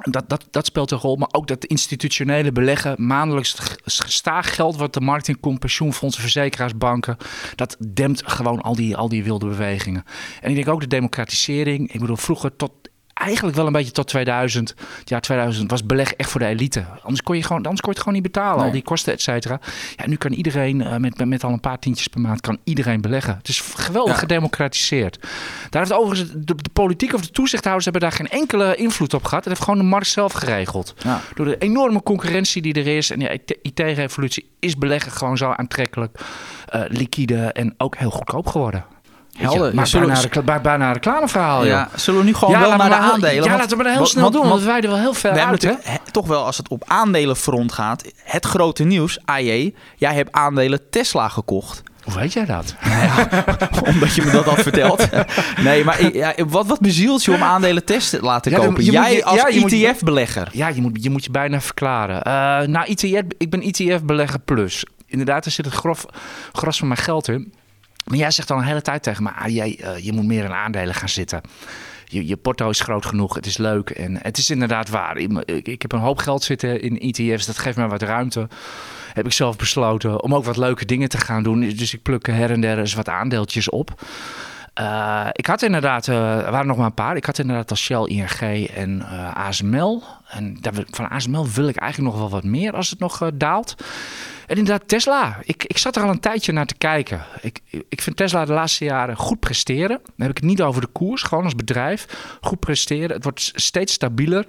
[0.00, 4.94] Dat, dat, dat speelt een rol, maar ook dat institutionele beleggen, maandelijks gestaag geld wat
[4.94, 7.16] de markt in komt, pensioenfondsen, verzekeraars, banken,
[7.54, 10.04] dat dempt gewoon al die, al die wilde bewegingen.
[10.40, 11.92] En ik denk ook de democratisering.
[11.92, 12.72] Ik bedoel, vroeger tot
[13.18, 14.74] eigenlijk wel een beetje tot 2000.
[14.98, 16.84] Het jaar 2000 was beleg echt voor de elite.
[17.02, 18.56] Anders kon je, gewoon, anders kon je het gewoon niet betalen.
[18.56, 18.66] Nee.
[18.66, 19.60] Al die kosten, et cetera.
[19.96, 23.00] Ja, nu kan iedereen uh, met, met al een paar tientjes per maand kan iedereen
[23.00, 23.36] beleggen.
[23.36, 24.18] Het is geweldig ja.
[24.18, 25.18] gedemocratiseerd.
[25.70, 29.24] Daar heeft overigens de, de, politiek of de toezichthouders hebben daar geen enkele invloed op
[29.24, 29.44] gehad.
[29.44, 30.94] Dat heeft gewoon de markt zelf geregeld.
[30.98, 31.20] Ja.
[31.34, 36.20] Door de enorme concurrentie die er is en de IT-revolutie is beleggen gewoon zo aantrekkelijk,
[36.74, 38.84] uh, liquide en ook heel goedkoop geworden.
[39.36, 39.74] Helder.
[39.74, 41.64] Maar bijna, recla bijna een reclameverhaal.
[41.64, 43.44] Ja, zullen we nu gewoon ja, wel naar de aandelen?
[43.44, 45.62] Ja, laten we maar heel snel want, doen, want, wij er wel heel ver uit.
[45.62, 45.74] Hè?
[46.10, 51.28] Toch wel, als het op aandelenfront gaat, het grote nieuws, AJ, jij hebt aandelen Tesla
[51.28, 51.82] gekocht.
[52.06, 52.74] Hoe weet jij dat?
[52.84, 53.28] Ja,
[53.92, 55.08] omdat je me dat had verteld.
[55.64, 58.84] Nee, maar ja, wat, wat bezielt je om aandelen Tesla te laten ja, kopen?
[58.84, 60.48] jij moet, als ETF-belegger.
[60.52, 62.16] Ja, je moet, je moet je bijna verklaren.
[62.16, 64.84] Uh, nou, ETF, ik ben ETF-belegger plus.
[65.06, 66.06] Inderdaad, er zit het grof,
[66.52, 67.52] gros van mijn geld in.
[68.06, 70.44] Maar jij zegt al een hele tijd tegen me, ah, jij, uh, je moet meer
[70.44, 71.40] in aandelen gaan zitten.
[72.04, 75.16] Je, je porto is groot genoeg, het is leuk en het is inderdaad waar.
[75.16, 78.48] Ik, heb een hoop geld zitten in ETF's, dat geeft mij wat ruimte.
[79.12, 81.60] Heb ik zelf besloten om ook wat leuke dingen te gaan doen.
[81.60, 84.02] Dus ik pluk her en der eens wat aandeeltjes op.
[84.80, 87.16] Uh, ik had inderdaad, uh, er waren nog maar een paar.
[87.16, 90.02] Ik had inderdaad als Shell, ING en uh, ASML.
[90.28, 90.58] En
[90.90, 93.74] van ASML wil ik eigenlijk nog wel wat meer als het nog daalt.
[94.46, 95.38] En inderdaad, Tesla.
[95.44, 97.24] Ik, ik zat er al een tijdje naar te kijken.
[97.40, 100.00] Ik, ik vind Tesla de laatste jaren goed presteren.
[100.04, 102.06] Dan heb ik het niet over de koers, gewoon als bedrijf.
[102.40, 103.10] Goed presteren.
[103.10, 104.46] Het wordt steeds stabieler.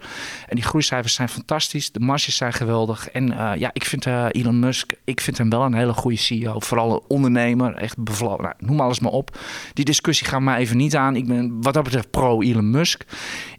[0.48, 1.92] En die groeicijfers zijn fantastisch.
[1.92, 3.10] De marges zijn geweldig.
[3.10, 6.18] En uh, ja, ik vind uh, Elon Musk, ik vind hem wel een hele goede
[6.18, 6.60] CEO.
[6.60, 7.76] Vooral een ondernemer.
[7.76, 8.44] Echt bevlogen.
[8.44, 9.38] Nou, noem alles maar op.
[9.74, 11.16] Die discussie gaat mij even niet aan.
[11.16, 13.04] Ik ben wat dat betreft pro Elon Musk.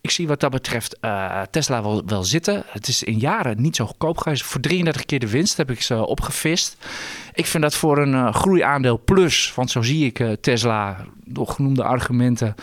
[0.00, 2.62] Ik zie wat dat betreft uh, Tesla wel, wel zitten.
[2.66, 4.42] Het is in jaren niet zo goedkoop geweest.
[4.42, 6.76] Voor 33 keer de winst heb ik ze opgegeven gevist.
[7.32, 11.46] Ik vind dat voor een uh, groeiaandeel plus, want zo zie ik uh, Tesla, door
[11.46, 12.54] genoemde argumenten,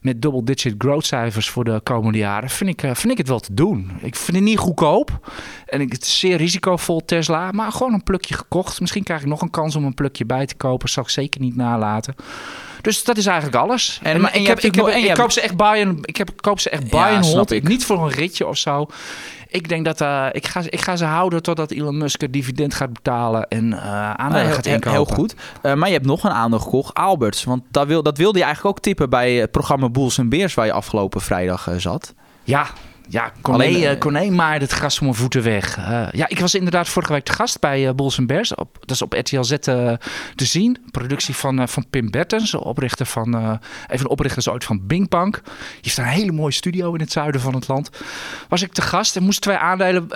[0.00, 3.54] met double-digit growth cijfers voor de komende jaren, vind ik, vind ik het wel te
[3.54, 3.90] doen.
[4.00, 5.32] Ik vind het niet goedkoop
[5.66, 8.80] en ik, het is zeer risicovol Tesla, maar gewoon een plukje gekocht.
[8.80, 11.40] Misschien krijg ik nog een kans om een plukje bij te kopen, zal ik zeker
[11.40, 12.14] niet nalaten.
[12.82, 14.00] Dus dat is eigenlijk alles.
[14.02, 16.30] En, en, en ik, heb, ik, heb, ik, koop ze echt buy and, ik heb,
[16.40, 17.50] koop ze echt buy ja, and hold.
[17.50, 17.68] Ik.
[17.68, 18.86] Niet voor een ritje of zo.
[19.48, 22.74] Ik denk dat uh, ik, ga, ik ga ze houden totdat Elon Musk het dividend
[22.74, 24.90] gaat betalen en uh, aandelen uh, gaat inkopen.
[24.90, 25.34] Heel goed.
[25.62, 27.44] maar je hebt nog een aandeel gekocht, Alberts.
[27.44, 30.54] Want dat, wil, dat wilde je eigenlijk ook tippen bij het programma Bulls en Beers
[30.54, 32.14] waar je afgelopen vrijdag zat.
[32.44, 32.66] Ja,
[33.08, 35.78] ja, Corné, Alleen, Corné maaide het gras van mijn voeten weg.
[35.78, 38.54] Uh, ja, ik was inderdaad vorige week te gast bij uh, Bulls Bears.
[38.54, 39.56] Op, dat is op RTL Z uh,
[40.34, 40.78] te zien.
[40.90, 45.40] Productie van, van Pim Bertens, oprichter van, een van de oprichters ooit van Binkbank.
[45.44, 47.90] Je heeft een hele mooie studio in het zuiden van het land.
[48.48, 50.08] Was ik te gast en moest twee aandelen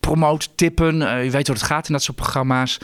[0.00, 1.24] promoten, tippen.
[1.24, 2.78] je weet hoe het gaat in dat soort programma's.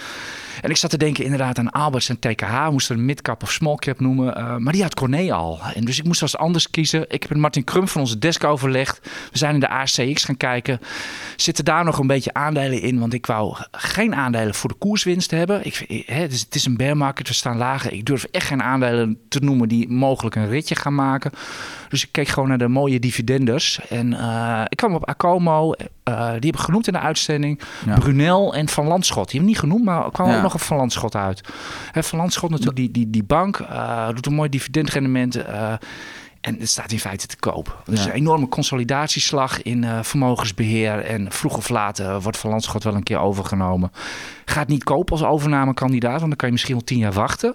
[0.62, 2.68] En ik zat te denken inderdaad aan Alberts en TKH.
[2.70, 4.38] Moest er een midcap of smallcap noemen.
[4.38, 5.58] Uh, maar die had Corné al.
[5.74, 7.04] En dus ik moest als anders kiezen.
[7.08, 8.98] Ik heb met Martin Krum van onze desk overlegd.
[9.32, 10.80] We zijn in de ACX gaan kijken.
[11.36, 12.98] Zitten daar nog een beetje aandelen in?
[12.98, 15.64] Want ik wou geen aandelen voor de koerswinst hebben.
[15.66, 17.92] Ik, hè, het, is, het is een bear market, we staan lager.
[17.92, 21.30] Ik durf echt geen aandelen te noemen die mogelijk een ritje gaan maken.
[21.88, 23.80] Dus ik keek gewoon naar de mooie dividenders.
[23.88, 25.72] En eh, ik kwam op Acomo.
[26.04, 27.60] eh, die heb ik genoemd in de uitzending.
[27.86, 27.98] Ja.
[27.98, 29.24] Brunel en Van Landschot.
[29.30, 30.36] Die hebben niet genoemd, maar kwam Ja.
[30.36, 31.40] ook nog een Van Landschot uit.
[31.92, 35.36] Hè, van Landschot natuurlijk, die, die, die bank, eh, doet een mooi dividendrendement.
[35.36, 35.72] eh,
[36.40, 37.82] en het staat in feite te koop.
[37.84, 38.06] Dus Ja.
[38.10, 41.04] een enorme consolidatieslag in eh, vermogensbeheer.
[41.04, 43.92] En vroeg of laat wordt Van Landschot wel een keer overgenomen.
[44.44, 47.54] Gaat niet kopen als overnamekandidaat, want dan kan je misschien wel tien jaar wachten.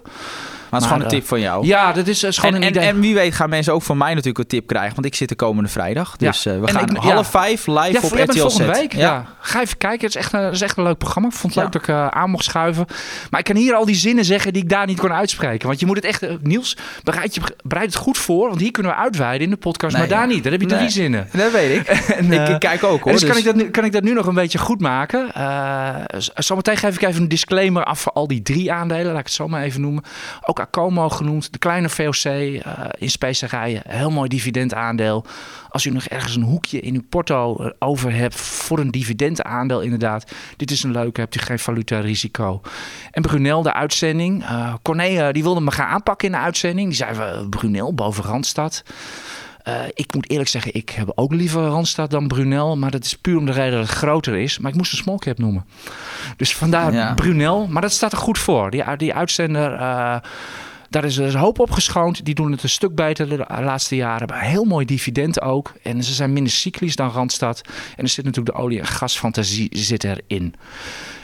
[0.80, 1.66] Maar het is gewoon een eh, tip van jou.
[1.66, 2.88] Ja, dat is, is gewoon en, een en, idee.
[2.88, 4.94] en wie weet gaan mensen ook van mij natuurlijk een tip krijgen.
[4.94, 6.14] Want ik zit de komende vrijdag.
[6.18, 6.30] Ja.
[6.30, 8.92] Dus eh, we En gaan ik- half vijf live ja, op RTL volgende week.
[8.92, 9.24] Ja.
[9.40, 10.06] Ga even kijken.
[10.06, 11.28] Het is echt een, is echt een leuk programma.
[11.28, 12.86] Ik vond het leuk dat ik eh, aan mocht schuiven.
[13.30, 15.66] Maar ik kan hier al die zinnen zeggen die ik daar niet kon uitspreken.
[15.68, 16.22] Want je moet het echt...
[16.22, 18.48] eh, Niels, bereid, je, bereid het goed voor.
[18.48, 19.96] Want hier kunnen we uitweiden in de podcast.
[19.96, 20.08] Nee.
[20.08, 20.42] maar daar niet.
[20.42, 20.76] Dan heb je Nee.
[20.76, 21.28] drie zinnen.
[21.32, 21.86] Dat weet ik.
[22.18, 23.12] En, ik, eh, ik kijk ook en hoor.
[23.12, 25.32] dus, kan, dus- ik dat nu, kan ik dat nu nog een beetje goed maken.
[25.34, 25.94] Eh,
[26.34, 29.06] zometeen geef ik even een disclaimer af voor al die drie aandelen.
[29.06, 30.02] Laat ik het zo maar even noemen.
[30.42, 31.52] Ook Acomo genoemd.
[31.52, 32.58] De kleine VOC eh,
[32.98, 33.82] in specerijen.
[33.88, 35.24] Heel mooi dividendaandeel.
[35.68, 39.80] Als u nog ergens een hoekje in uw porto eh, over hebt voor een dividendaandeel
[39.80, 40.32] inderdaad.
[40.56, 41.20] Dit is een leuke.
[41.20, 42.60] Hebt u geen valuta risico.
[43.10, 44.44] En Brunel, de uitzending.
[45.26, 46.88] eh, die wilde me gaan aanpakken in de uitzending.
[46.88, 48.82] Die zei, eh, Brunel boven Randstad.
[49.64, 52.76] Eh, ik moet eerlijk zeggen, ik heb ook liever Randstad dan Brunel.
[52.76, 54.58] Maar dat is puur om de reden dat het groter is.
[54.58, 55.64] Maar ik moest een small cap noemen.
[56.36, 57.14] Dus vandaar Ja.
[57.14, 57.66] Brunel.
[57.66, 58.70] Maar dat staat er goed voor.
[58.70, 60.16] Die, die uitzender, eh,
[60.90, 62.24] daar is er een hoop opgeschoond.
[62.24, 64.32] Die doen het een stuk beter de laatste jaren.
[64.32, 65.72] Een heel mooi dividend ook.
[65.82, 67.60] En ze zijn minder cyclisch dan Randstad.
[67.96, 70.54] En er zit natuurlijk de olie- en gasfantasie zit erin.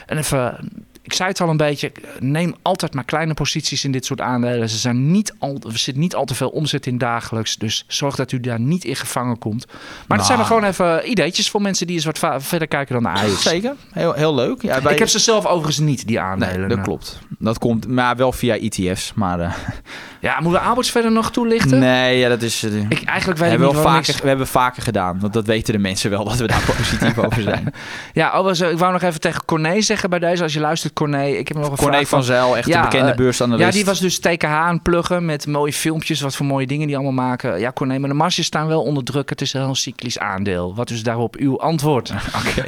[0.05, 0.57] En even,
[1.03, 4.69] ik zei het al een beetje, neem altijd maar kleine posities in dit soort aandelen.
[4.69, 8.15] Ze zijn niet al, er zit niet al te veel omzet in dagelijks, dus zorg
[8.15, 9.65] dat u daar niet in gevangen komt.
[10.07, 10.49] Maar dat zijn Nou.
[10.49, 13.41] gewoon even ideetjes voor mensen die eens wat verder kijken dan de Ajax.
[13.41, 13.73] Zeker.
[13.91, 14.61] Heel, heel leuk.
[14.61, 16.59] Ja, bij- Ik heb ze zelf overigens niet, die aandelen.
[16.59, 17.19] Nee, dat klopt.
[17.39, 19.11] Dat komt maar wel via ETF's.
[19.15, 19.53] Maar eh,
[20.21, 21.79] Ja, moeten we Alberts verder nog toelichten?
[21.79, 22.63] nee, ja, dat is...
[22.63, 25.19] eh, Ik, eigenlijk weet hebben we, vaker, we hebben vaker gedaan.
[25.19, 27.73] Want dat weten de mensen wel, dat we daar positief over zijn.
[28.13, 30.43] Ja, was- ik wou nog even tegen Corné zeggen bij deze.
[30.43, 31.25] Als je luistert, Corné.
[31.25, 33.65] Ik heb nog een Corné van Zijl, echt Ja, een bekende eh, beursanalist.
[33.65, 36.21] Ja, die was dus TKH aan het pluggen met mooie filmpjes.
[36.21, 37.59] Wat voor mooie dingen die allemaal maken.
[37.59, 39.29] Ja, Corné, maar de marges staan wel onder druk.
[39.29, 40.75] Het is een heel cyclisch aandeel.
[40.75, 42.11] Wat is daarop uw antwoord?
[42.45, 42.63] Oké.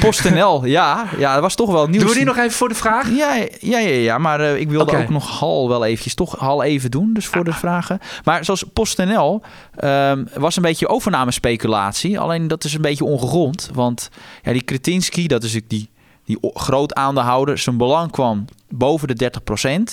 [0.00, 1.06] PostNL, ja.
[1.18, 2.02] Ja, dat was toch wel nieuws.
[2.02, 3.10] Doen we die nog even voor de vraag?
[3.10, 6.62] Ja, ja, ja, ja maar eh, ik wilde ook nog Hal wel eventjes, toch Hal
[6.62, 7.98] even doen, dus voor de vragen.
[8.24, 9.42] Maar zoals PostNL
[9.76, 13.70] ehm, was een beetje overnamespeculatie, alleen dat is een beetje ongegrond.
[13.72, 14.08] Want
[14.42, 15.90] ja, die Kretinsky, dat is die,
[16.30, 19.30] die groot aandeelhouder, zijn belang kwam boven de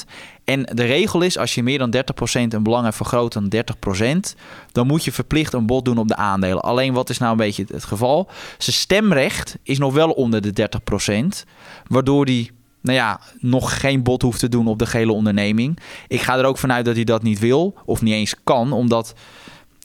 [0.05, 0.09] 30%.
[0.43, 1.99] En de regel is, als je meer dan 30%
[2.31, 4.35] een belang hebt vergroot dan 30%,
[4.71, 6.61] dan moet je verplicht een bod doen op de aandelen.
[6.61, 8.29] Alleen wat is nou een beetje het, het geval?
[8.57, 10.69] Zijn stemrecht is nog wel onder de
[11.43, 11.47] 30%,
[11.87, 15.79] waardoor die nou ja, nog geen bod hoeft te doen op de gele onderneming.
[16.07, 19.13] Ik ga er ook vanuit dat hij dat niet wil of niet eens kan, omdat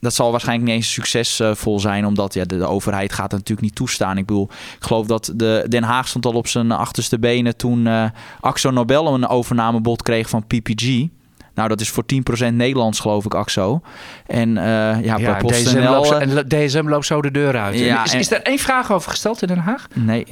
[0.03, 3.61] dat zal waarschijnlijk niet eens succesvol zijn, omdat ja, de, de overheid gaat het natuurlijk
[3.61, 4.19] niet toestaan.
[4.19, 7.87] Ik bedoel, ik geloof dat de Den Haag stond al op zijn achterste benen toen
[7.87, 8.05] eh
[8.41, 11.07] Axo Nobel een overnamebod kreeg van PPG.
[11.55, 12.05] Nou, dat is voor
[12.51, 13.81] 10% Nederlands, geloof ik, Axo.
[14.27, 15.91] En eh, ja, bij DSM PostNL...
[15.93, 17.79] loopt, zo, eh, en DSM loopt zo de deur uit.
[17.79, 19.87] Ja, is, en- is er één vraag over gesteld in Den Haag?
[19.95, 20.27] Nee.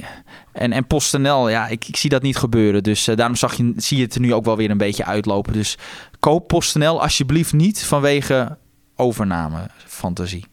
[0.51, 2.83] En, en PostNL, ja, ik, ik zie dat niet gebeuren.
[2.83, 5.53] Dus daarom zag je, zie je het er nu ook wel weer een beetje uitlopen.
[5.53, 5.77] Dus
[6.19, 8.57] koop PostNL alsjeblieft niet vanwege
[9.01, 10.45] overnamefantasie.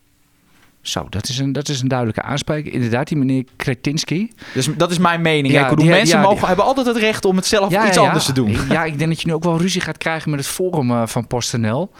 [0.80, 2.64] Zo, dat is een, dat is een duidelijke aanspraak.
[2.64, 4.30] Inderdaad, die meneer Kretinsky.
[4.54, 5.54] Dus dat is mijn mening.
[5.54, 7.98] Ja, bedoel, die- mensen ja, mogen, die- hebben altijd het recht om het zelf iets
[7.98, 8.56] anders te doen.
[8.68, 11.06] Ja, ik denk dat je nu ook wel ruzie gaat krijgen met het forum eh,
[11.06, 11.90] van PostNL.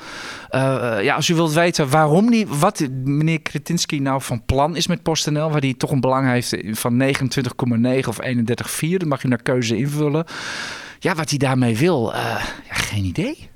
[0.48, 4.76] Eh, eh, ja, als u wilt weten waarom die, wat meneer Kretinsky nou van plan
[4.76, 9.24] is met PostNL, waar hij toch een belang heeft van 29,9 of 31,4, dat mag
[9.24, 10.24] u naar keuze invullen.
[10.98, 12.12] Ja, wat hij daarmee wil,
[12.68, 13.48] geen idee.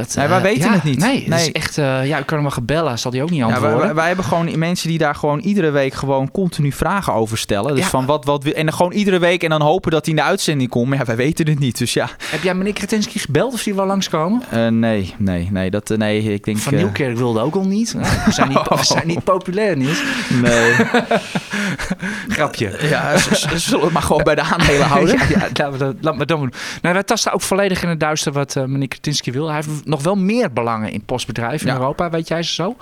[0.00, 0.98] Dat, Nee, wij eh, weten ja, het niet.
[0.98, 3.44] Nee, is echt, eh, ja, ik kan hem wel gebellen, zal hij ook niet Ja,
[3.44, 3.76] antwoorden.
[3.76, 7.38] wij, wij- wij hebben gewoon mensen die daar gewoon iedere week gewoon continu vragen over
[7.38, 7.74] stellen.
[7.74, 7.90] Dus Ja.
[7.90, 10.26] van wat, wat, en dan gewoon iedere week en dan hopen dat hij in de
[10.28, 10.88] uitzending komt.
[10.88, 11.78] Maar ja, wij weten het niet.
[11.78, 14.42] Dus ja, Heb jij meneer Kretinsky gebeld of die wil langskomen?
[14.50, 15.70] Eh, nee, nee, nee.
[15.70, 16.58] Dat, nee, ik denk.
[16.58, 17.94] Van Nieuwkerk wilde ook al niet.
[17.94, 20.02] Nou, We zijn niet, we zijn niet populair, niet.
[20.42, 20.72] nee.
[22.28, 22.76] Grapje.
[22.80, 25.18] ja, zullen we het maar gewoon bij de aandelen houden?
[25.30, 26.52] Ja, laten we dat, laten we dat doen.
[26.82, 29.46] Nou, wij tasten ook volledig in het duister wat meneer Kretinsky wil.
[29.46, 31.78] Hij heeft nog wel meer belangen in postbedrijven in Ja.
[31.78, 32.76] Europa, weet jij ze zo?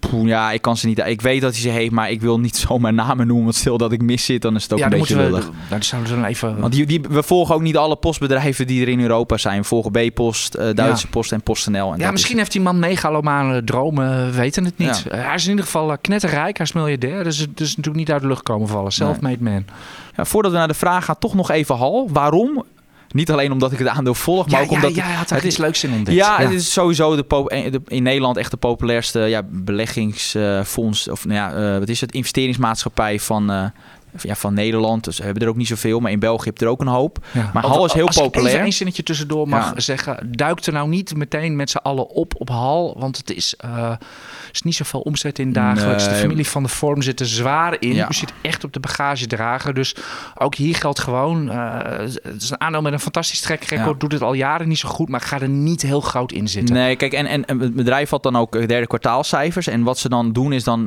[0.00, 0.98] Poeh, ja, ik kan ze niet.
[0.98, 3.44] Ik weet dat hij ze heeft, maar ik wil niet zomaar namen noemen.
[3.44, 5.50] Want stel dat ik mis zit, dan is het ook ja, een dan beetje lullig.
[5.68, 6.60] daar zouden ze dan even...
[6.60, 9.60] Want die, die, we volgen ook niet alle postbedrijven die er in Europa zijn.
[9.60, 11.10] We volgen B-Post, eh, Duitse Ja.
[11.12, 11.92] Post en PostNL.
[11.92, 15.02] En ja, misschien is- heeft die man megalomane dromen, we weten het niet.
[15.04, 15.10] Ja.
[15.10, 17.24] Eh, hij is in ieder geval eh, knetterrijk, hij is miljardair.
[17.24, 18.92] Dus het is natuurlijk niet uit de lucht komen vallen.
[18.92, 19.64] Self-made man.
[20.16, 22.08] ja, voordat we naar de vraag gaan, toch nog even Hal.
[22.12, 22.64] Waarom?
[23.10, 24.94] Niet alleen omdat ik het aandeel volg, maar Ja, ook omdat...
[24.94, 26.16] ja, het iets is- leuks in ontdekt.
[26.16, 31.08] Ja, het is sowieso de eh, de- in Nederland echt de populairste ja, beleggingsfonds.
[31.08, 32.12] Of nou ja, eh, wat is het?
[32.12, 33.64] Investeringsmaatschappij van, eh,
[34.18, 35.04] ja, van Nederland.
[35.04, 36.00] Dus we hebben er ook niet zoveel.
[36.00, 37.18] Maar in België heb je er ook een hoop.
[37.32, 37.50] Ja.
[37.54, 38.60] Maar Hal is heel als ik populair.
[38.60, 39.80] één zinnetje tussendoor mag Ja.
[39.80, 40.28] zeggen.
[40.36, 42.94] Duikt er nou niet meteen met z'n allen op op Hal.
[42.98, 43.92] Want het is, eh,
[44.52, 46.04] is niet zoveel omzet in dagelijks.
[46.08, 47.94] De familie van de vorm zit er zwaar in.
[47.94, 48.08] Ja.
[48.08, 49.74] U zit echt op de bagagedrager.
[49.74, 49.96] Dus
[50.38, 51.50] ook hier geldt gewoon.
[51.50, 53.88] eh, het is een aandeel met een fantastisch track record.
[53.92, 53.98] Ja.
[53.98, 55.08] Doet het al jaren niet zo goed.
[55.08, 56.74] Maar ga er niet heel groot in zitten.
[56.74, 59.66] Nee, kijk, en, en, het bedrijf had dan ook eh, derde kwartaalcijfers.
[59.66, 60.82] En wat ze dan doen is dan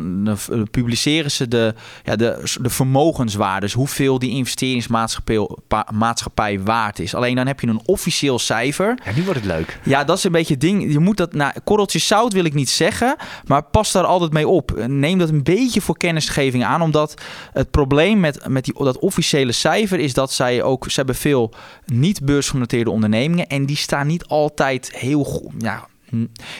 [0.72, 2.70] publiceren ze de, ja, de, de
[3.18, 3.66] vermogenswaarde.
[3.66, 7.16] Dus hoeveel die investeringsmaatschappij waard is.
[7.16, 9.00] Alleen dan heb je een officieel cijfer.
[9.06, 9.80] Ja, nu wordt het leuk.
[9.84, 10.92] Ja, dat is een beetje het ding.
[10.92, 14.48] Je moet dat, nou, korreltjes zout wil ik niet zeggen, maar pas daar altijd mee
[14.48, 14.86] op.
[14.88, 17.14] Neem dat een beetje voor kennisgeving aan, omdat
[17.54, 21.54] het probleem met, met die, dat officiële cijfer is dat zij ook, ze hebben veel
[21.86, 25.52] niet beursgenoteerde ondernemingen en die staan niet altijd heel goed.
[25.58, 25.88] Ja,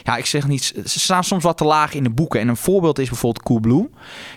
[0.02, 2.40] ja, ik zeg niet, ze staan soms wat te laag in de boeken.
[2.40, 3.88] En een voorbeeld is bijvoorbeeld Coolblue.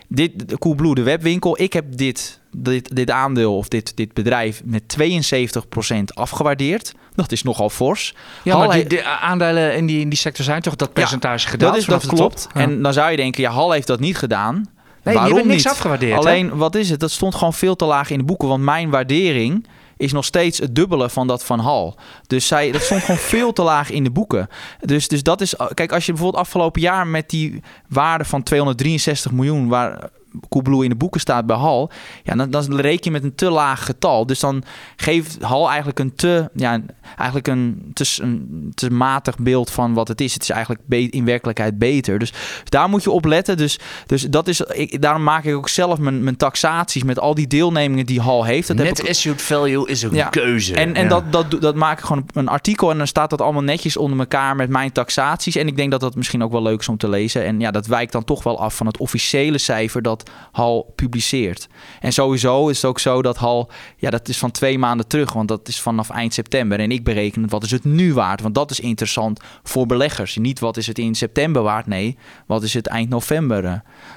[0.07, 1.61] Dit, Coolblue, de webwinkel.
[1.61, 6.93] Ik heb dit, dit, dit aandeel of dit, dit bedrijf met 72% afgewaardeerd.
[7.15, 8.15] Dat is nogal fors.
[8.43, 12.01] Ja, maar die, aandelen in die, in die sector zijn toch dat percentage gedaald dat,
[12.03, 12.47] is, klopt.
[12.53, 12.61] Ja.
[12.61, 14.65] En dan zou je denken, ja, Hal heeft dat niet gedaan.
[15.03, 15.67] Nee, Waarom niks niet?
[15.67, 16.13] afgewaardeerd.
[16.13, 16.19] hè?
[16.19, 16.99] Alleen, wat is het?
[16.99, 18.47] Dat stond gewoon veel te laag in de boeken.
[18.47, 19.67] Want mijn waardering
[20.01, 21.97] is nog steeds het dubbele van dat van Hal.
[22.27, 24.47] Dus zij, dat stond gewoon veel te laag in de boeken.
[24.79, 25.55] Dus, dus dat is...
[25.73, 29.67] Kijk, als je bijvoorbeeld afgelopen jaar met die waarde van 263 miljoen...
[29.67, 30.09] waar
[30.49, 31.91] Coolblue in de boeken staat bij Hal...
[32.23, 34.25] Ja, dan, dan reken je met een te laag getal.
[34.25, 34.63] Dus dan
[34.95, 36.49] geeft Hal eigenlijk een te...
[36.55, 36.81] Ja,
[37.17, 40.33] eigenlijk een te, een te matig beeld van wat het is.
[40.33, 40.81] Het is eigenlijk
[41.13, 42.19] in werkelijkheid beter.
[42.19, 43.57] Dus daar moet je op letten.
[43.57, 47.35] Dus, dus dat is, ik, daarom maak ik ook zelf mijn, mijn taxaties met al
[47.35, 48.67] die deelnemingen die Hal heeft.
[48.67, 50.29] Dat heb Net issued value is een Ja.
[50.29, 50.73] keuze.
[50.73, 51.09] en en Ja.
[51.09, 54.19] dat, dat, dat maak ik gewoon een artikel en dan staat dat allemaal netjes onder
[54.19, 55.55] elkaar met mijn taxaties.
[55.55, 57.45] En ik denk dat dat misschien ook wel leuk is om te lezen.
[57.45, 60.20] En ja, dat wijkt dan toch wel af van het officiële cijfer dat
[60.51, 61.67] Hal publiceert.
[61.99, 65.33] En sowieso is het ook zo dat Hal, ja, dat is van twee maanden terug,
[65.33, 66.79] want dat is vanaf eind september.
[66.79, 70.35] En ik bereken wat is het nu waard, want dat is interessant voor beleggers.
[70.37, 73.73] Niet wat is het in september waard, nee, wat is het eind november eh,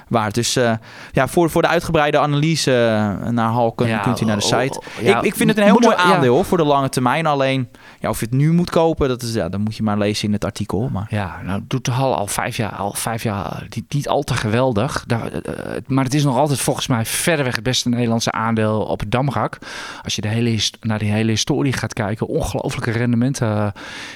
[0.07, 0.33] waard.
[0.33, 0.71] Dus eh,
[1.11, 4.43] ja, voor, voor de uitgebreide analyse eh, naar Hal kun- Ja, kunt u naar de
[4.53, 4.79] oh, site.
[4.79, 6.01] oh, ja, ik, ik vind het een heel mooi ja.
[6.03, 7.25] aandeel hoor, voor de lange termijn.
[7.25, 9.97] Alleen, ja, of je het nu moet kopen, dat, is, ja, dat moet je maar
[9.97, 10.89] lezen in het artikel.
[10.91, 14.21] Maar Ja, nou doet de Hal al vijf jaar, al vijf jaar niet, niet al
[14.23, 15.03] te geweldig.
[15.07, 18.99] Daar, eh, maar het is nog altijd volgens mij verreweg het beste Nederlandse aandeel op
[18.99, 19.57] het damrak.
[20.03, 23.67] Als je de hele, naar die hele historie gaat kijken, ongelooflijke rendementen eh,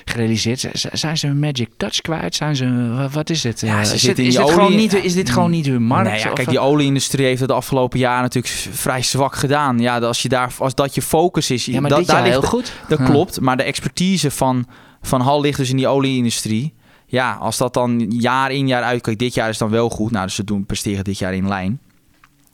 [0.05, 0.59] gerealiseerd.
[0.59, 2.35] Z- Zijn ze hun magic touch kwijt?
[2.35, 3.59] Zijn ze, wa- wat is dit?
[3.61, 6.09] Ja, ze is, dit, is, dit gewoon olie- niet, is dit gewoon niet hun markt?
[6.09, 9.79] Nee, ja, kijk, die olieindustrie heeft het de afgelopen jaren natuurlijk vrij zwak gedaan.
[9.79, 12.25] Ja, als, je daar, als dat je focus is, ja, maar dat, dit daar jaar
[12.25, 12.73] ligt heel de- goed.
[12.87, 13.05] Dat Ja.
[13.05, 14.65] klopt, maar de expertise van,
[15.01, 16.73] van Hal ligt dus in die olieindustrie.
[17.11, 19.01] Ja, als dat dan jaar in jaar uit...
[19.01, 20.11] Kijk, dit jaar is dan wel goed.
[20.11, 21.79] Nou, dus ze doen presteren dit jaar in lijn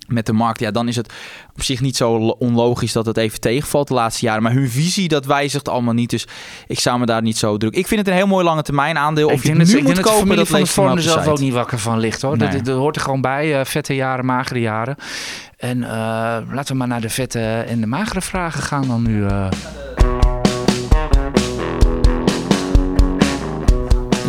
[0.08, 0.60] met de markt.
[0.60, 1.14] Ja, dan is het
[1.54, 4.44] op zich niet zo lo- onlogisch dat het even tegenvalt de laatste jaren.
[4.44, 6.10] Maar hun visie, dat wijzigt allemaal niet.
[6.10, 6.28] Dus
[6.68, 7.76] ik zou me daar niet zo druk.
[7.76, 9.28] Ik vind het een heel mooi lange termijn aandeel.
[9.28, 10.60] Of ik je denk het nu ik denk moet dat de kopen, familie dat van
[10.60, 12.38] de vorm er zelf ook niet wakker van ligt hoor.
[12.38, 12.62] Dat, Nee.
[12.62, 13.60] dat, hoort er gewoon bij.
[13.60, 14.96] eh, vette jaren, magere jaren.
[15.58, 15.90] En eh,
[16.52, 19.26] laten we maar naar de vette en de magere vragen gaan dan nu.
[19.26, 19.48] eh.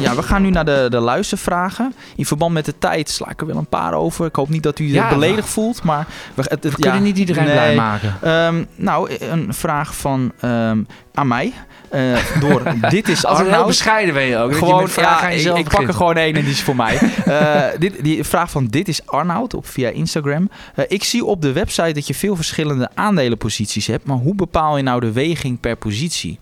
[0.07, 1.95] Ja, we gaan nu naar de, de luistervragen.
[2.16, 4.27] In verband met de tijd sla ik er wel een paar over.
[4.27, 6.07] Ik hoop niet dat u Ja, zich beledigd voelt, maar...
[6.35, 7.53] We, het, het- We kunnen niet iedereen nee.
[7.53, 8.14] blij maken.
[8.23, 10.79] Ehm, nou, een vraag van ehm,
[11.14, 11.53] aan mij.
[11.88, 13.66] Eh, door Dit is Altijd heel Arnoud.
[13.69, 14.51] bescheiden ben je ook.
[14.51, 16.62] je Gewoon, vragen ja, aan ik, jezelf ik pak er gewoon één en die is
[16.62, 16.99] voor mij.
[17.27, 20.51] Eh, dit, die vraag van dit is Arnoud op via Instagram.
[20.75, 24.77] Eh, ik zie op de website dat je veel verschillende aandelenposities hebt, maar hoe bepaal
[24.77, 26.38] je nou de weging per positie?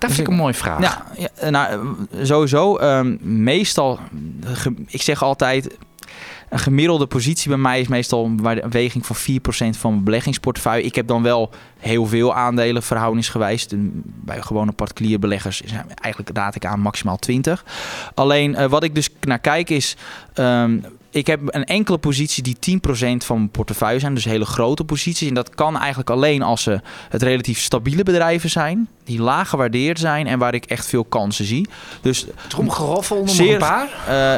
[0.00, 0.80] Dat vind ik een mooie vraag.
[0.80, 1.06] Ja,
[1.40, 2.76] ja nou, sowieso.
[2.76, 3.98] ehm, meestal,
[4.86, 5.76] ik zeg altijd,
[6.50, 10.84] een gemiddelde positie bij mij is meestal een weging van 4% van mijn beleggingsportefeuille.
[10.84, 13.66] Ik heb dan wel heel veel aandelen verhoudingsgewijs.
[14.04, 17.64] Bij gewone particuliere beleggers is eigenlijk raad ik aan maximaal 20.
[18.14, 19.96] Alleen eh, wat ik dus naar kijk is,
[20.34, 20.78] ehm,
[21.10, 24.14] ik heb een enkele positie die 10% van mijn portefeuille zijn.
[24.14, 25.28] Dus hele grote posities.
[25.28, 28.88] En dat kan eigenlijk alleen als ze het relatief stabiele bedrijven zijn.
[29.04, 31.68] Die laag gewaardeerd zijn en waar ik echt veel kansen zie.
[32.00, 33.88] Dus Tromgeroffel nog Zeer- een paar.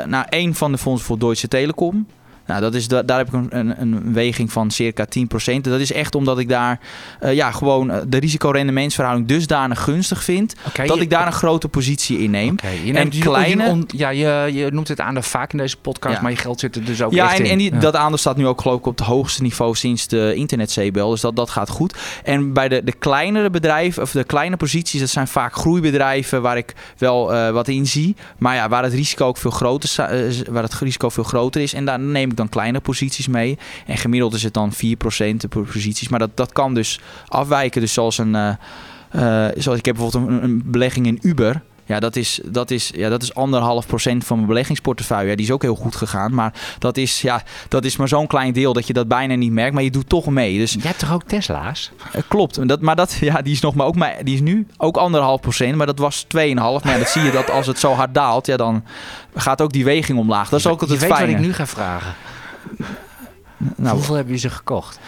[0.00, 2.06] eh nou, één van de fondsen voor Deutsche Telekom.
[2.52, 5.06] Nou, dat is, da- daar heb ik een, een, weging van circa
[5.54, 5.60] 10%.
[5.60, 6.80] Dat is echt omdat ik daar
[7.20, 10.54] eh, ja, gewoon eh, de risicorendementsverhouding dusdanig gunstig vind.
[10.74, 12.52] Dat je- ik daar een grote positie in neem.
[12.52, 15.52] Oké, je en neemt kleine- je on- ja, je, je noemt het aan de vaak
[15.52, 16.22] in deze podcast, Ja.
[16.22, 17.50] maar je geld zit er dus ook Ja, echt en, in.
[17.50, 17.78] en die, Ja.
[17.78, 21.08] dat aandeel staat nu ook geloof ik op het hoogste niveau sinds de internet-CBL.
[21.10, 21.96] Dus dat, dat gaat goed.
[22.24, 26.56] En bij de, de kleinere bedrijven, of de kleine posities, dat zijn vaak groeibedrijven waar
[26.56, 28.16] ik wel eh, wat in zie.
[28.38, 31.74] Maar ja, waar het risico ook veel groter, eh, waar het risico veel groter is.
[31.74, 33.58] En daar neem ik dan kleine posities mee.
[33.86, 34.76] En gemiddeld is het dan 4%
[35.48, 36.08] per posities.
[36.08, 37.80] Maar dat, dat kan dus afwijken.
[37.80, 38.48] Dus zoals een, eh,
[39.46, 41.62] eh, zoals ik heb bijvoorbeeld een, een belegging in Uber.
[41.84, 45.30] Ja, dat is, dat is, ja, dat is anderhalf procent van mijn beleggingsportefeuille.
[45.30, 46.34] Ja, die is ook heel goed gegaan.
[46.34, 49.52] Maar dat is, ja, dat is maar zo'n klein deel dat je dat bijna niet
[49.52, 49.74] merkt.
[49.74, 50.58] Maar je doet toch mee.
[50.58, 51.90] Dus Jij hebt toch ook Tesla's?
[52.12, 52.68] eh, klopt.
[52.68, 55.40] Dat, maar dat, ja, die is nog maar ook maar, die is nu ook anderhalf
[55.40, 55.76] procent.
[55.76, 56.54] Maar dat was 2,5.
[56.54, 58.84] Maar ja, dat zie je dat als het zo hard daalt, ja, dan
[59.34, 60.48] gaat ook die weging omlaag.
[60.48, 61.40] Dat is ook je altijd weet het wat fijne.
[61.42, 62.14] ik nu ga vragen.
[63.76, 65.00] Nou, Hoeveel hebben je ze gekocht?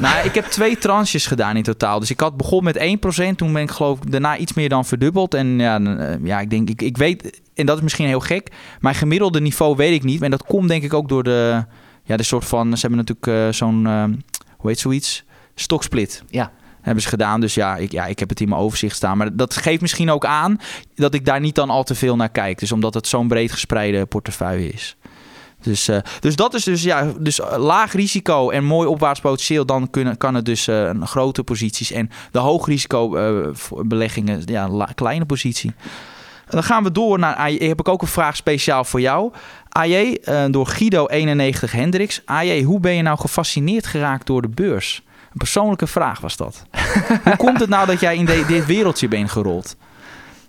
[0.00, 2.00] Nou, ik heb twee tranches gedaan in totaal.
[2.00, 3.34] Dus ik had begon met 1%.
[3.36, 5.34] Toen ben ik geloof ik daarna iets meer dan verdubbeld.
[5.34, 8.52] En ja, eh, ja ik denk, ik, ik weet, en dat is misschien heel gek.
[8.80, 10.22] Mijn gemiddelde niveau weet ik niet.
[10.22, 11.64] En dat komt denk ik ook door de,
[12.04, 14.04] ja, de soort van, ze hebben natuurlijk eh, zo'n, eh,
[14.56, 15.24] hoe heet zoiets?
[15.54, 16.22] Stoksplit.
[16.30, 16.52] Ja.
[16.80, 17.40] Hebben ze gedaan.
[17.40, 19.16] Dus ja ik, ja, ik heb het in mijn overzicht staan.
[19.16, 20.60] Maar dat geeft misschien ook aan
[20.94, 22.58] dat ik daar niet dan al te veel naar kijk.
[22.58, 24.96] Dus omdat het zo'n breed gespreide portefeuille is.
[25.64, 29.66] Dus, eh, dus dat is dus, ja, dus eh, laag risico en mooi opwaarts potentieel.
[29.66, 31.92] Dan kunnen, kan het dus een grote posities.
[31.92, 33.18] En de hoog risico
[33.86, 35.74] beleggingen, ja, kleine positie.
[36.48, 37.56] Dan gaan we door naar AJ.
[37.56, 39.32] Heb ik ook een vraag speciaal voor jou.
[39.68, 42.22] AJ, eh, door Guido91 Hendricks.
[42.24, 45.02] AJ, hoe ben je nou gefascineerd geraakt door de beurs?
[45.06, 46.66] Een persoonlijke vraag was dat.
[47.24, 49.76] hoe komt het nou dat jij in dit wereldje bent gerold?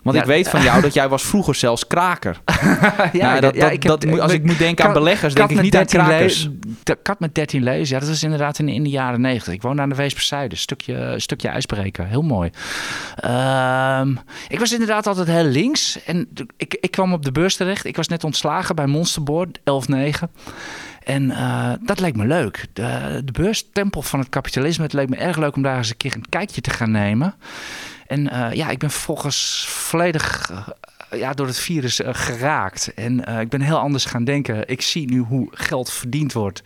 [0.06, 2.42] Want Ja, ik weet van jou dat jij was vroeger zelfs kraker.
[3.14, 5.84] ja, Nou, dat, dat, dat als ik moet denken aan beleggers, denk ik niet aan
[5.86, 6.50] 13 krakers.
[6.84, 9.54] le- kat met 13 lezen, ja, dat was inderdaad in, in de jaren 90.
[9.54, 12.08] Ik woonde aan de Weesperzijde, stukje, stukje ijsbreken.
[12.08, 12.50] Heel mooi.
[13.16, 14.16] Ehm,
[14.48, 16.04] ik was inderdaad altijd heel links.
[16.04, 16.28] En
[16.58, 17.86] ik, ik kwam op de beurs terecht.
[17.86, 19.64] Ik was net ontslagen bij Monsterboard, 11-9.
[21.04, 22.66] En eh, dat leek me leuk.
[22.74, 24.84] De, de beurs, tempel van het kapitalisme.
[24.84, 27.36] Het leek me erg leuk om daar eens een keer een kijkje te gaan nemen.
[28.08, 30.68] En eh, ja, ik ben vervolgens volledig eh,
[31.18, 32.94] ja, door het virus eh, geraakt.
[32.96, 34.68] En eh, ik ben heel anders gaan denken.
[34.68, 36.62] Ik zie nu hoe geld verdiend wordt.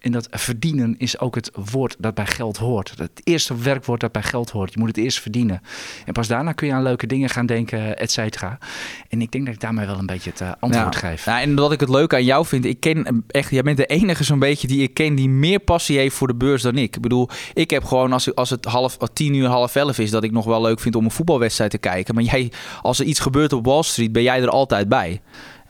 [0.00, 2.92] En dat verdienen is ook het woord dat bij geld hoort.
[2.96, 4.72] Het eerste werkwoord dat bij geld hoort.
[4.72, 5.62] Je moet het eerst verdienen.
[6.06, 8.58] En pas daarna kun je aan leuke dingen gaan denken, et cetera.
[9.08, 11.00] En ik denk dat ik daarmee wel een beetje het eh, antwoord Ja.
[11.00, 11.24] geef.
[11.24, 13.86] Ja, en wat ik het leuke aan jou vind, ik ken echt, jij bent de
[13.86, 16.96] enige zo'n beetje die ik ken die meer passie heeft voor de beurs dan ik.
[16.96, 20.24] Ik bedoel, ik heb gewoon als, als het half tien uur, half elf is, dat
[20.24, 22.14] ik nog wel leuk vind om een voetbalwedstrijd te kijken.
[22.14, 25.20] Maar jij, als er iets gebeurt op Wall Street, ben jij er altijd bij.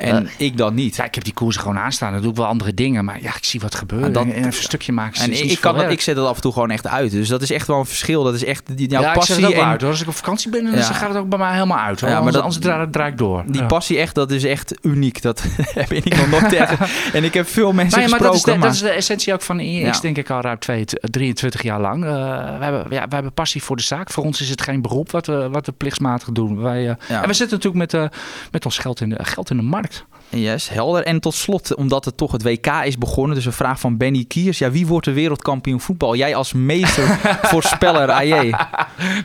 [0.02, 0.96] En ik dan niet.
[0.96, 2.12] Ja, ik heb die koers gewoon aanstaan.
[2.12, 3.04] Dan doe ik wel andere dingen.
[3.04, 4.12] Maar ja, ik zie wat gebeuren.
[4.12, 5.22] Dat- en even een stukje maken.
[5.22, 7.10] En ik, ik, kan dat, ik zet het af en toe gewoon echt uit.
[7.10, 8.22] Dus dat is echt wel een verschil.
[8.24, 9.34] Dat is echt die, jouw ja, ik passie.
[9.34, 9.90] zet ook wel en uit hoor.
[9.90, 10.82] Als ik op vakantie ben, dan Ja.
[10.82, 12.00] gaat het ook bij mij helemaal uit.
[12.00, 12.08] Hoor.
[12.10, 13.44] Ja, maar anders, dat- anders draai, draai ik door.
[13.46, 15.22] Die passie echt, dat is echt uniek.
[15.22, 15.42] Dat
[15.74, 16.78] heb ik nog nooit tegen.
[17.12, 18.26] En ik heb veel mensen maar gesproken.
[18.26, 20.00] dat is, de, maar- dat is de essentie ook van Ja.
[20.00, 22.04] denk ik al ruim twee- 23 jaar lang.
[22.04, 22.10] Eh,
[22.58, 24.10] we, hebben, ja, we hebben passie voor de zaak.
[24.10, 26.60] Voor ons is het geen beroep wat we, wat we plichtmatig doen.
[26.62, 26.78] Wij,
[27.08, 27.16] eh.
[27.22, 28.18] En we zitten natuurlijk met, eh,
[28.50, 29.91] met ons geld in, de, geld in de markt.
[30.28, 31.02] Yes, helder.
[31.04, 34.24] En tot slot, omdat het toch het WK is begonnen, dus een vraag van Benny
[34.28, 34.58] Kiers.
[34.58, 36.16] Ja, wie wordt de wereldkampioen voetbal?
[36.16, 38.50] Jij als meester voorspeller, AJ.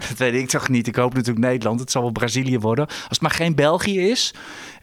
[0.10, 0.88] Dat weet ik toch niet.
[0.88, 1.80] Ik hoop natuurlijk Nederland.
[1.80, 2.86] Het zal wel Brazilië worden.
[2.88, 4.34] Als het maar geen België is.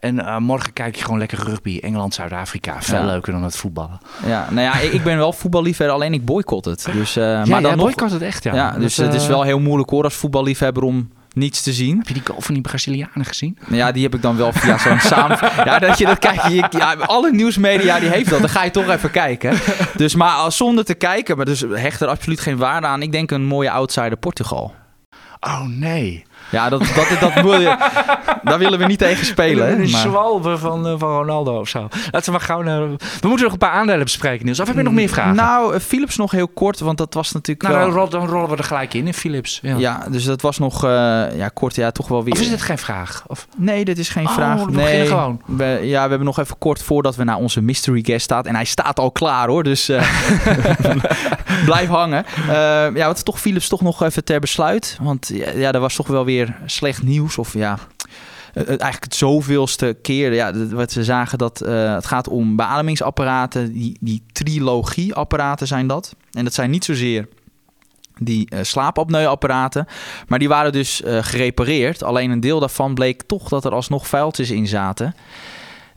[0.01, 1.79] En eh, morgen kijk je gewoon lekker rugby.
[1.83, 2.83] Engeland, Zuid-Afrika.
[2.83, 3.05] Veel Ja.
[3.05, 4.01] leuker dan het voetballen.
[4.27, 6.87] Ja, nou ja, ik, ik ben wel voetballiefhebber, alleen ik boycott het.
[6.93, 8.55] Dus, eh, Ja, maar dan boycott het echt, ja.
[8.55, 11.99] ja, dus het is eh, wel heel moeilijk hoor als voetballiefhebber om niets te zien.
[11.99, 13.59] Heb je die goal van die Brazilianen gezien?
[13.61, 15.39] Nou Ja, die heb ik dan wel via zo'n samen...
[15.65, 16.43] Ja, dat je dat kijkt.
[16.49, 18.41] Je, ja, alle nieuwsmedia die heeft dat.
[18.41, 19.59] Dan ga je toch even kijken.
[19.97, 23.03] Dus maar als- zonder te kijken, maar dus hecht er absoluut geen waarde aan.
[23.03, 24.75] Ik denk een mooie outsider Portugal.
[25.41, 26.25] Oh nee.
[26.55, 27.77] Ja, dat, dat, dat, wil je,
[28.43, 29.81] daar willen we niet tegen spelen.
[29.81, 31.89] Een zwalbe van, eh, van Ronaldo of zo.
[32.11, 32.81] Laten we maar gauw naar...
[32.81, 32.97] We
[33.29, 34.61] moeten nog een paar aandelen bespreken, Niels.
[34.61, 35.35] Of heb je nog meer vragen?
[35.35, 37.87] Nou, eh, Philips nog heel kort, want dat was natuurlijk Nou, wel...
[37.87, 39.59] dan, rol- dan rollen we er gelijk in, in Philips.
[39.63, 39.77] Ja.
[39.79, 40.91] Ja, dus dat was nog eh,
[41.37, 42.33] ja, kort, ja, toch wel weer...
[42.33, 43.25] Of is dit geen vraag?
[43.27, 43.47] Of...
[43.57, 44.65] Nee, dit is geen Oh, vraag.
[44.65, 45.41] we nee, beginnen gewoon.
[45.47, 48.47] We, ja, we hebben nog even kort voordat we naar onze mystery guest staat.
[48.47, 50.03] En hij staat al klaar hoor, dus eh,
[51.65, 52.25] blijf hangen.
[52.49, 52.55] Eh,
[52.95, 54.99] ja, wat is toch Philips toch nog even ter besluit.
[55.03, 57.39] Want ja, ja, er was toch wel weer slecht nieuws.
[57.39, 57.79] Of ja,
[58.53, 63.73] het, eigenlijk het zoveelste keer ja, wat ze zagen dat het gaat om beademingsapparaten.
[63.73, 66.15] Die, die trilogieapparaten zijn dat.
[66.33, 67.29] En dat zijn niet zozeer
[68.19, 69.87] die uh, slaapapneuapparaten.
[70.29, 72.03] Maar die waren dus gerepareerd.
[72.03, 75.15] Alleen een deel daarvan bleek toch dat er alsnog vuiltjes in zaten.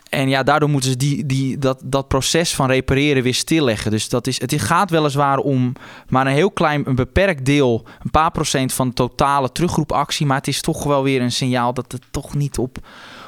[0.10, 3.92] En ja, daardoor moeten ze die, die, dat, dat proces van repareren weer stilleggen.
[3.92, 5.74] Dus dat is, het gaat weliswaar om
[6.10, 10.26] maar een heel klein, een beperkt deel, een paar procent van de totale terugroepactie.
[10.26, 12.78] Maar het is toch wel weer een signaal dat het toch niet op,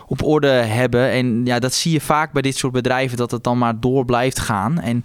[0.09, 1.11] op orde hebben.
[1.11, 4.05] En ja, dat zie je vaak bij dit soort bedrijven, dat het dan maar door
[4.05, 4.79] blijft gaan.
[4.79, 5.03] En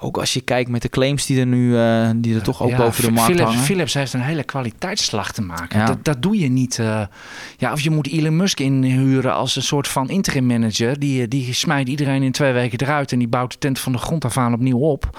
[0.00, 2.76] ook als je kijkt met de claims die er nu uh, die er toch ook
[2.76, 3.64] boven de markt Philips, hangen.
[3.64, 5.86] Philips heeft een hele kwaliteitsslag te maken.
[5.86, 6.78] Dat, dat doe je niet.
[6.78, 7.02] Uh,
[7.56, 10.98] ja, of je moet Elon Musk inhuren als een soort van interim manager.
[10.98, 13.98] Die, die smijt iedereen in twee weken eruit en die bouwt de tent van de
[13.98, 15.18] grond af aan opnieuw op.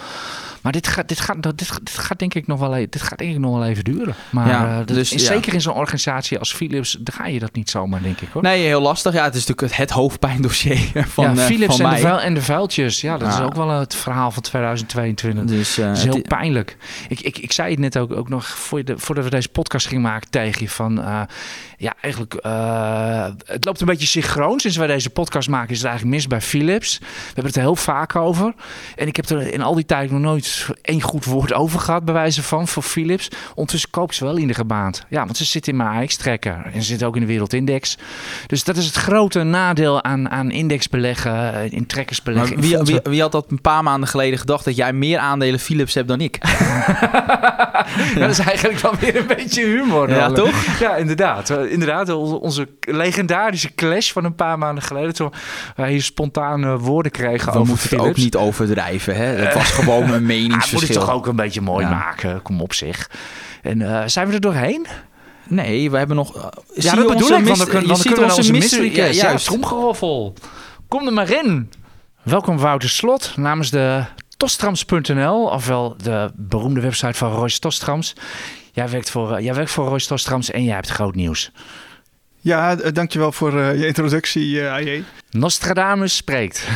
[0.66, 3.18] Maar dit gaat, dit gaat, dit, dit gaat denk ik nog wel, even, dit gaat
[3.18, 4.16] denk ik nog wel even duren.
[4.30, 7.70] Maar ja, uh, dus, zeker in zo'n organisatie als Philips, dan ga je dat niet
[7.70, 8.42] zomaar, denk ik hoor.
[8.42, 9.14] Nee, heel lastig.
[9.14, 12.42] Ja, het is natuurlijk het hoofdpijndossier van, ja, Philips van en, de vuil, en de
[12.42, 13.02] vuiltjes.
[13.02, 15.46] Ja, dat is ook wel het verhaal van 2022.
[15.46, 16.78] Dus, uh, dat is heel pijnlijk.
[17.08, 19.88] Ik, ik, ik zei het net ook, ook nog voor de, voordat we deze podcast
[19.88, 21.00] gingen maken tegen je van...
[21.00, 21.22] Uh,
[21.78, 22.34] ja, eigenlijk,
[23.46, 24.60] het loopt een beetje synchroon.
[24.60, 26.98] Sinds wij deze podcast maken is het eigenlijk mis bij Philips.
[27.00, 28.54] We hebben het er heel vaak over.
[28.96, 32.06] En ik heb er in al die tijd nog nooit één goed woord over gehad,
[32.06, 33.28] bij wijze van, voor Philips.
[33.50, 35.06] Ondertussen koopt ze wel in de gebaand.
[35.10, 37.98] Ja, want ze zit in mijn AX-trekker en ze zit ook in de Wereldindex.
[38.48, 42.60] Dus dat is het grote nadeel aan, aan indexbeleggen, eh, in trekkersbeleggen.
[42.60, 45.94] Wie, wie, wie, had dat een paar maanden geleden gedacht dat jij meer aandelen Philips
[45.94, 46.38] hebt dan ik?
[46.42, 48.14] ja.
[48.26, 50.10] Dat is eigenlijk wel weer een beetje humor.
[50.10, 50.80] Ja, toch?
[50.80, 55.14] Ja, inderdaad inderdaad, onze legendarische clash van een paar maanden geleden.
[55.14, 55.32] Toen
[55.76, 59.16] wij hier spontane woorden kregen We over moeten het ook niet overdrijven.
[59.16, 59.26] Hè?
[59.26, 60.80] Het was gewoon een meningsverschil.
[60.80, 62.42] moet het toch ook een beetje mooi maken.
[62.42, 63.10] Kom op zich.
[63.62, 64.88] En uh, zijn we er doorheen?
[65.48, 66.36] Nee, we hebben nog...
[66.36, 66.44] Uh,
[66.74, 69.14] ja, dat bedoel ik, want dan, kunnen, dan kunnen we onze mystery case.
[69.14, 69.46] Ja, juist.
[69.46, 70.34] Tromgeroffel.
[70.88, 71.70] Kom er maar in.
[72.24, 74.04] Welkom Wouter Slot namens de
[74.38, 78.16] Tostrams.nl, ofwel de beroemde website van Royce Tostrams.
[78.72, 81.52] Jij werkt voor, uh, jij werkt voor Royce Tostrams en jij hebt groot nieuws.
[82.46, 85.04] Ja, dankjewel voor uh, je introductie, uh, AJ.
[85.32, 86.68] Nostradamus spreekt.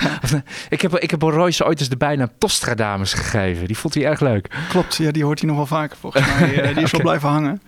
[0.68, 3.66] ik, heb, ik heb Royce ooit eens de bijnaam Tostradamus gegeven.
[3.66, 4.48] Die vond hij erg leuk.
[4.68, 6.48] Klopt, ja, die hoort hij nog wel vaker volgens mij.
[6.50, 6.90] die is okay.
[6.90, 7.62] wel blijven hangen.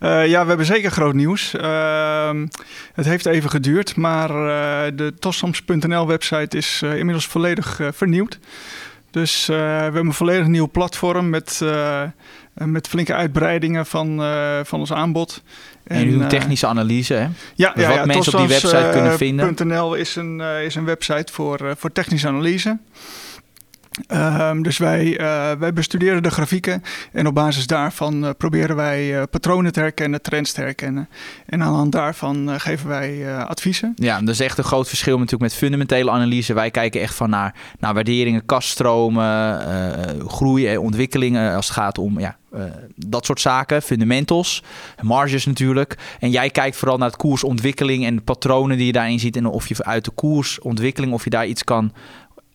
[0.00, 1.54] Uh, ja, we hebben zeker groot nieuws.
[1.54, 2.46] Ehm,
[2.94, 4.28] het heeft even geduurd, maar
[4.96, 8.38] de tostrams.nl website is inmiddels volledig vernieuwd.
[9.10, 11.60] Dus we hebben een volledig nieuw platform met
[12.54, 15.42] eh, met flinke uitbreidingen van, uh, van ons aanbod.
[15.84, 17.28] En, en doet technische analyse, hè?
[17.54, 19.56] Ja, dus ja, wat ja, mensen op die website kunnen vinden.
[19.66, 22.78] .nl is een, is een website voor, voor technische analyse.
[24.12, 26.82] Um, dus wij, uh, wij bestuderen de grafieken
[27.12, 31.08] en op basis daarvan uh, proberen wij uh, patronen te herkennen, trends te herkennen.
[31.46, 33.92] En aan de hand daarvan geven wij adviezen.
[33.96, 36.54] Ja, dat is echt een groot verschil natuurlijk met fundamentele analyse.
[36.54, 39.60] Wij kijken echt van naar, naar waarderingen, kaststromen,
[40.28, 42.36] groei en ontwikkelingen als het gaat om ja,
[42.96, 44.62] dat soort zaken, fundamentals,
[45.00, 45.98] marges natuurlijk.
[46.20, 49.46] En jij kijkt vooral naar het koersontwikkeling en de patronen die je daarin ziet en
[49.46, 51.92] of je uit de koersontwikkeling of je daar iets kan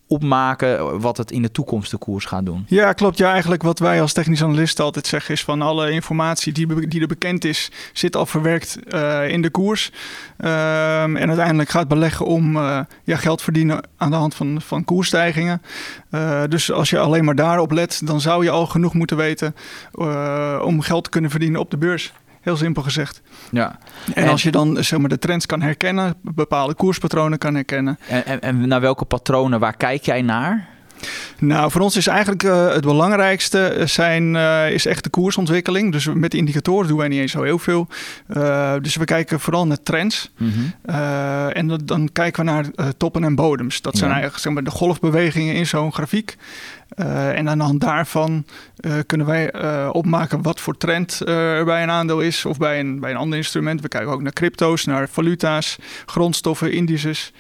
[0.10, 2.66] opmaken wat het in de toekomst de koers gaat doen.
[2.68, 3.18] Ja, klopt.
[3.18, 7.01] Ja, eigenlijk wat wij als technisch analisten altijd zeggen is van alle informatie die, die
[7.01, 9.91] er bekend is, zit al verwerkt uh, in de koers.
[10.38, 14.84] Um, en uiteindelijk gaat beleggen om uh, ja, geld verdienen aan de hand van, van
[14.84, 15.62] koersstijgingen.
[16.12, 19.55] Uh, dus als je alleen maar daarop let, dan zou je al genoeg moeten weten
[20.62, 22.14] om geld te kunnen verdienen op de beurs.
[22.42, 23.22] Heel simpel gezegd.
[23.52, 23.80] Ja.
[24.14, 28.00] En, en, als je dan zeg maar, de trends kan herkennen, bepaalde koerspatronen kan herkennen.
[28.08, 30.78] En, en, en naar welke patronen, waar kijk jij naar?
[31.40, 35.92] Nou, voor ons is eigenlijk uh, het belangrijkste zijn, uh, is echt de koersontwikkeling.
[35.92, 37.88] Dus met indicatoren doen wij niet eens zo heel veel.
[38.38, 40.32] Uh, dus we kijken vooral naar trends.
[40.38, 40.94] Mm -hmm.
[41.50, 42.66] en dan, dan, kijken we naar
[42.98, 43.82] toppen en bodems.
[43.82, 44.16] Dat zijn ja.
[44.16, 46.38] eigenlijk zeg maar, de golfbewegingen in zo'n grafiek.
[46.96, 48.46] Uh, en aan de hand daarvan
[48.80, 52.80] uh, kunnen wij uh, opmaken wat voor trend er bij een aandeel is of bij
[52.80, 53.82] een, bij een ander instrument.
[53.82, 57.32] We kijken ook naar crypto's, naar valuta's, grondstoffen, indices.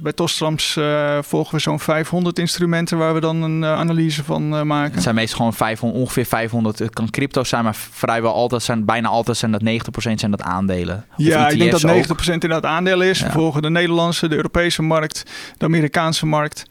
[0.00, 0.78] bij Tostrams
[1.20, 4.94] volgen we zo'n 500 instrumenten waar we dan een analyse van maken.
[4.94, 6.78] Het zijn meestal gewoon 500, ongeveer 500.
[6.78, 10.42] Het kan crypto's zijn, maar vrijwel altijd zijn, bijna altijd zijn dat 90% zijn dat
[10.42, 11.04] aandelen.
[11.16, 12.24] Ja, ik denk dat 90% ook.
[12.26, 13.18] inderdaad aandelen is.
[13.18, 13.26] Ja.
[13.26, 15.22] We volgen de Nederlandse, de Europese markt,
[15.58, 16.64] de Amerikaanse markt.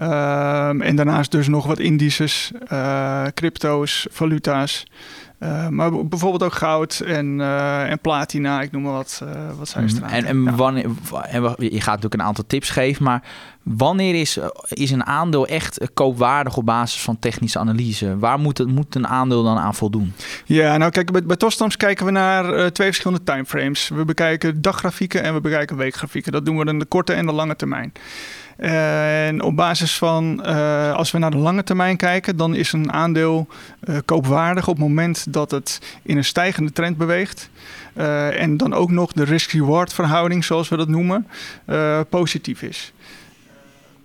[0.00, 4.86] Um, en daarnaast dus nog wat indices, uh, crypto's, valuta's.
[5.40, 9.22] Uh, maar bijvoorbeeld ook goud en, uh, en platina, ik noem maar wat,
[9.58, 10.02] wat zijn mm.
[10.02, 10.54] En, en ja.
[10.54, 10.84] wanneer,
[11.22, 13.22] en je gaat natuurlijk een aantal tips geven, maar
[13.64, 18.18] Wanneer is, eh, is een aandeel echt eh, koopwaardig op basis van technische analyse?
[18.18, 20.12] Waar moet, het, moet een aandeel dan aan voldoen?
[20.44, 23.88] Ja, nou kijk, bij, bij Tostams kijken we naar twee verschillende timeframes.
[23.88, 26.32] We bekijken daggrafieken en we bekijken weekgrafieken.
[26.32, 27.92] Dat doen we in de korte en de lange termijn.
[28.56, 32.92] En op basis van, uh, als we naar de lange termijn kijken, dan is een
[32.92, 33.46] aandeel
[33.84, 37.50] uh, koopwaardig op het moment dat het in een stijgende trend beweegt.
[37.96, 41.26] Uh, en dan ook nog de risk-reward verhouding, zoals we dat noemen,
[42.08, 42.92] positief is.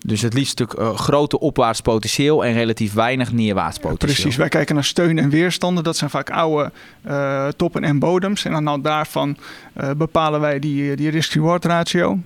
[0.06, 4.14] Dus het liefst natuurlijk uh, grote opwaarts potentieel en relatief weinig neerwaarts potentieel.
[4.14, 5.84] Precies, wij kijken naar steun en weerstanden.
[5.84, 6.72] Dat zijn vaak oude
[7.08, 8.46] uh, toppen en bodems.
[8.46, 9.38] En aan de hand daarvan
[9.82, 12.20] uh, bepalen wij die, die risk-reward ratio.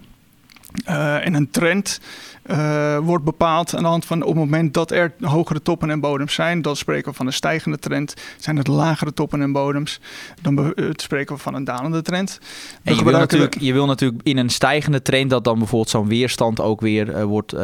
[0.85, 1.99] En een trend
[2.45, 5.99] uh, wordt bepaald aan de hand van op het moment dat er hogere toppen en
[5.99, 8.13] bodems zijn, dan spreken we van een stijgende trend.
[8.37, 9.99] Zijn het lagere toppen en bodems,
[10.41, 12.39] dan uh, spreken we van een dalende trend.
[12.83, 16.07] En je wil, natuurlijk, je wil natuurlijk in een stijgende trend dat dan bijvoorbeeld zo'n
[16.07, 17.55] weerstand ook weer uh, wordt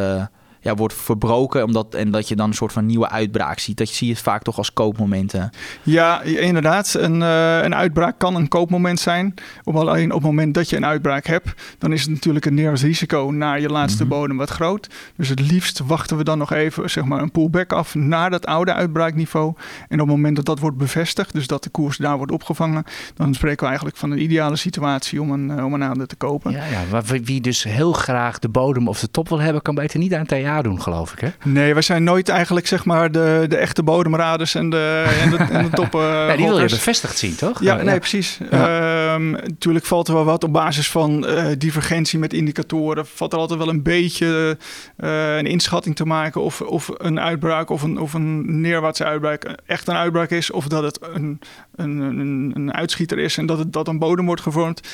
[0.59, 1.63] ja, wordt verbroken.
[1.63, 3.77] Omdat, en dat je dan een soort van nieuwe uitbraak ziet.
[3.77, 5.49] Dat je, zie je het vaak toch als koopmomenten.
[5.83, 6.93] Ja, inderdaad.
[6.93, 9.33] Een, uh, een uitbraak kan een koopmoment zijn.
[9.63, 12.53] Op alleen op het moment dat je een uitbraak hebt, dan is het natuurlijk een
[12.53, 14.19] neerwaarts risico naar je laatste mm -hmm.
[14.19, 14.89] bodem wat groot.
[15.15, 18.45] Dus het liefst wachten we dan nog even zeg maar, een pullback af naar dat
[18.45, 19.53] oude uitbraakniveau.
[19.87, 22.83] En op het moment dat dat wordt bevestigd, dus dat de koers daar wordt opgevangen,
[23.13, 26.15] dan spreken we eigenlijk van een ideale situatie om een, uh, om een aandeel te
[26.15, 26.51] kopen.
[26.51, 29.99] Ja, ja, wie dus heel graag de bodem of de top wil hebben, kan beter
[29.99, 31.19] niet aan het doen, geloof ik.
[31.19, 31.29] Hè?
[31.43, 35.37] Nee, wij zijn nooit eigenlijk zeg maar de, de echte bodemraders en de, en de,
[35.37, 35.93] en de top.
[35.93, 37.61] Ja, die wil je bevestigd zien, toch?
[37.61, 38.37] Ja, nee, precies.
[38.51, 39.08] Ja.
[39.19, 43.05] Natuurlijk valt er wel wat op basis van uh, divergentie met indicatoren.
[43.05, 44.57] Valt er altijd wel een beetje
[44.97, 49.43] uh, een inschatting te maken of, of een uitbraak of een, of een neerwaartse uitbraak
[49.65, 50.51] echt een uitbraak is.
[50.51, 51.39] Of dat het een,
[51.75, 54.87] een, een, een uitschieter is en dat het dat een bodem wordt gevormd.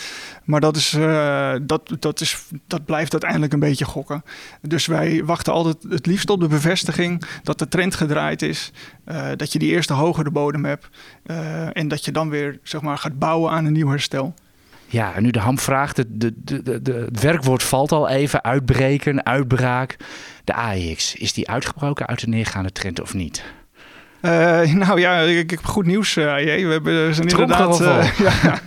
[0.44, 0.98] Maar dat, is,
[1.62, 4.24] dat, dat, is, dat blijft uiteindelijk een beetje gokken.
[4.62, 8.72] Dus wij wachten altijd het liefst op de bevestiging dat de trend gedraaid is.
[9.36, 10.90] Dat je die eerste hogere bodem hebt.
[11.74, 14.15] En dat je dan weer zeg maar, gaat bouwen aan een nieuw herstel.
[14.88, 15.94] Ja, en nu de hamvraag.
[15.94, 18.44] De, de, de, de, het werkwoord valt al even.
[18.44, 19.96] Uitbreken, uitbraak.
[20.44, 23.44] De AEX, is die uitgebroken uit de neergaande trend of niet?
[24.22, 24.32] Uh,
[24.74, 26.36] nou ja, ik, heb goed nieuws, uh.
[26.36, 27.82] We hebben, zijn inderdaad.
[27.82, 28.60] Uh, ja,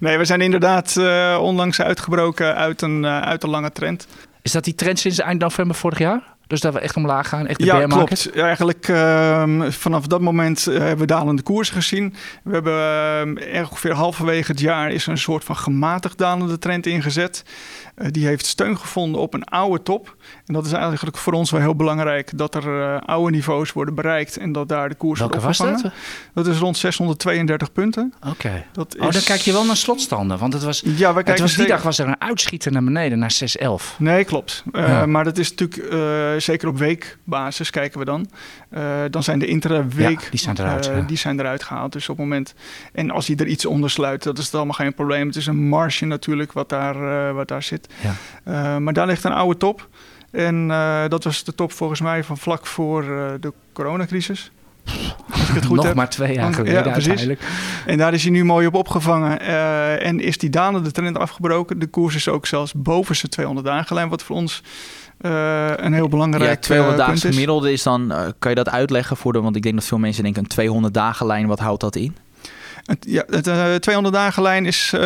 [0.00, 0.96] nee, we zijn inderdaad
[1.38, 4.06] onlangs uitgebroken uit een, uit een lange trend.
[4.42, 6.33] Is dat die trend sinds eind november vorig jaar?
[6.46, 8.30] Dus dat we echt omlaag gaan, echt de ja, klopt.
[8.34, 12.14] Ja, eigenlijk uh, vanaf dat moment uh, hebben we dalende koersen gezien.
[12.44, 16.86] We hebben uh, ongeveer halverwege het jaar is er een soort van gematigd dalende trend
[16.86, 17.44] ingezet.
[17.96, 20.16] Uh, die heeft steun gevonden op een oude top.
[20.46, 23.94] En dat is eigenlijk voor ons wel heel belangrijk dat er uh, oude niveaus worden
[23.94, 25.92] bereikt en dat daar de koers Welke wordt was dat?
[26.34, 28.14] Dat is rond 632 punten.
[28.20, 28.30] Oké.
[28.30, 28.66] Okay.
[28.98, 31.82] Oh, dan kijk je wel naar slotstanden, want het was, ja, het was die dag
[31.82, 33.96] was er een uitschieter naar beneden naar 611.
[33.98, 34.62] Nee, klopt.
[34.72, 35.06] Uh, ja.
[35.06, 38.28] Maar dat is natuurlijk uh, zeker op weekbasis kijken we dan.
[39.10, 41.00] Dan zijn de intraweek ja, die zijn eruit, ja.
[41.00, 41.92] die zijn eruit gehaald.
[41.92, 42.54] Dus op het moment
[42.92, 45.26] en als je er iets onder sluit, dat is het allemaal geen probleem.
[45.26, 47.88] Het is een marge natuurlijk wat daar, wat daar zit.
[48.44, 48.78] Ja.
[48.78, 49.88] maar daar ligt een oude top.
[50.34, 54.50] En uh, dat was de top volgens mij van vlak voor uh, de coronacrisis.
[55.30, 55.94] Als ik het goed Nog heb.
[55.94, 57.40] maar twee jaar geleden ja, uiteindelijk.
[57.86, 59.42] En daar is hij nu mooi op opgevangen.
[59.42, 61.78] Uh, en is die dalende trend afgebroken.
[61.78, 64.62] De koers is ook zelfs boven zijn 200 dagen lijn, wat voor ons
[65.20, 68.68] uh, een heel belangrijk ja, 200 uh, dagen gemiddelde is dan, uh, kan je dat
[68.68, 71.58] uitleggen voor de, want ik denk dat veel mensen denken een 200 dagen lijn, wat
[71.58, 72.16] houdt dat in?
[73.00, 75.00] Ja, het uh, 200 dagen lijn is uh,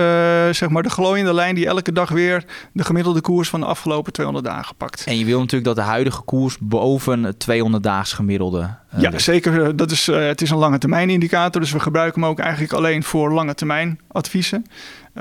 [0.51, 4.13] zeg maar de glooiende lijn die elke dag weer de gemiddelde koers van de afgelopen
[4.13, 5.05] 200 dagen pakt.
[5.05, 8.59] En je wil natuurlijk dat de huidige koers boven het 200 daags gemiddelde.
[8.59, 9.23] Uh, ja, ligt.
[9.23, 9.77] zeker.
[9.77, 13.03] Dat is, het is een lange termijn indicator, dus we gebruiken hem ook eigenlijk alleen
[13.03, 14.67] voor lange termijn adviezen.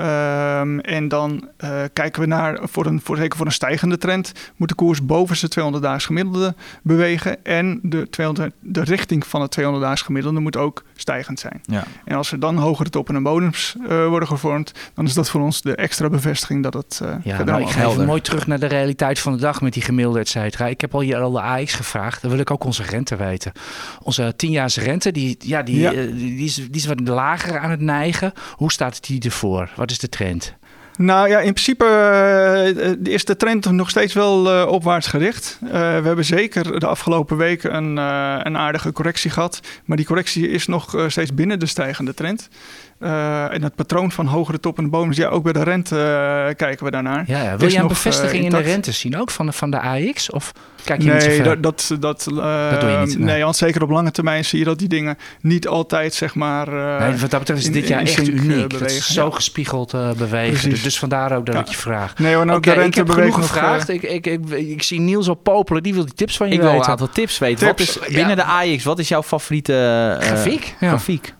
[0.00, 4.32] Um, en dan uh, kijken we naar, voor een, voor, zeker voor een stijgende trend,
[4.56, 7.44] moet de koers boven zijn 200 daags gemiddelde bewegen.
[7.44, 11.60] En de, 200, de richting van het 200 daags gemiddelde moet ook stijgend zijn.
[11.62, 11.84] Ja.
[12.04, 15.40] En als er dan hogere toppen en bodems uh, worden gevormd, dan is dat voor
[15.40, 18.58] ons de extra bevestiging dat het uh, ja, nou, Ik ga even mooi terug naar
[18.58, 20.66] de realiteit van de dag met die gemiddelde, et cetera.
[20.66, 23.52] Ik heb al hier al de AX gevraagd, dan wil ik ook onze rente weten.
[24.02, 25.90] Onze 10-jaars rente, die, ja, die, ja.
[25.90, 28.32] die, die, is, die is wat lager aan het neigen.
[28.52, 29.70] Hoe staat die ervoor?
[29.76, 30.56] Wat is de trend?
[30.98, 35.58] Nou ja, in principe uh, is de trend nog steeds wel uh, opwaarts gericht.
[35.64, 35.76] Uh, we
[36.06, 37.96] hebben zeker de afgelopen weken een,
[38.46, 39.60] een aardige correctie gehad.
[39.84, 42.48] Maar die correctie is nog steeds binnen de stijgende trend.
[42.98, 45.94] En het patroon van hogere toppen en bodems, ja, ook bij de rente
[46.56, 47.24] kijken we daarnaar.
[47.26, 47.56] Ja, ja.
[47.56, 50.30] Wil je een bevestiging in de rente zien ook van de, van de AX?
[50.30, 50.52] Of...
[50.84, 51.60] Kijk je niet zo Nee, ver?
[51.60, 53.26] dat, dat, dat, eh, Dat doe je niet, nee.
[53.26, 56.68] Nee, want zeker op lange termijn zie je dat die dingen niet altijd, zeg maar...
[56.68, 58.70] eh, Nee, wat dat betreft is in- dit jaar echt eh, uniek.
[58.78, 59.30] dat is zo ja.
[59.34, 60.58] gespiegeld eh, bewegen.
[60.60, 60.82] Precies.
[60.82, 61.60] Dus vandaar ook dat Ja.
[61.60, 62.18] ik je vraag.
[62.18, 63.88] Nee, en ook de ik heb rente genoeg eh, gevraagd.
[63.88, 65.82] ik, ik, ik, ik zie Niels al popelen.
[65.82, 66.90] Die wil die tips van je Ik wil een weten.
[66.90, 67.66] aantal tips weten.
[67.66, 68.62] Wat Tips, is, binnen ja.
[68.62, 69.74] de AX, wat is jouw favoriete
[70.20, 70.74] eh, Grafiek?
[70.80, 70.88] Ja.
[70.88, 71.34] grafiek?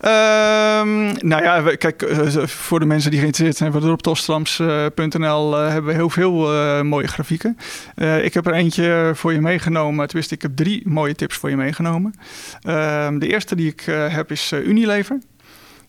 [0.00, 5.58] Ehm, nou ja, we- kijk, eh, voor de mensen die geïnteresseerd zijn, we op tostrams.nl
[5.58, 7.56] eh, hebben we heel veel eh, mooie grafieken.
[7.94, 10.06] Eh, ik heb er eentje voor je meegenomen.
[10.06, 12.14] Tenminste, ik heb drie mooie tips voor je meegenomen.
[12.60, 15.18] Ehm, de eerste die ik eh, heb is eh, Unilever.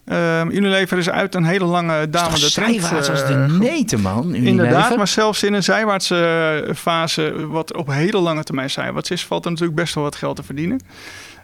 [0.05, 2.81] Ehm, Unilever is uit een hele lange dalende trend.
[2.81, 4.23] zijwaarts als de eh, neten, man.
[4.27, 4.47] Unilever.
[4.47, 6.15] Inderdaad, maar zelfs in een zijwaartse
[6.67, 10.15] eh, fase, wat op hele lange termijn zijwaarts is, valt er natuurlijk best wel wat
[10.15, 10.81] geld te verdienen.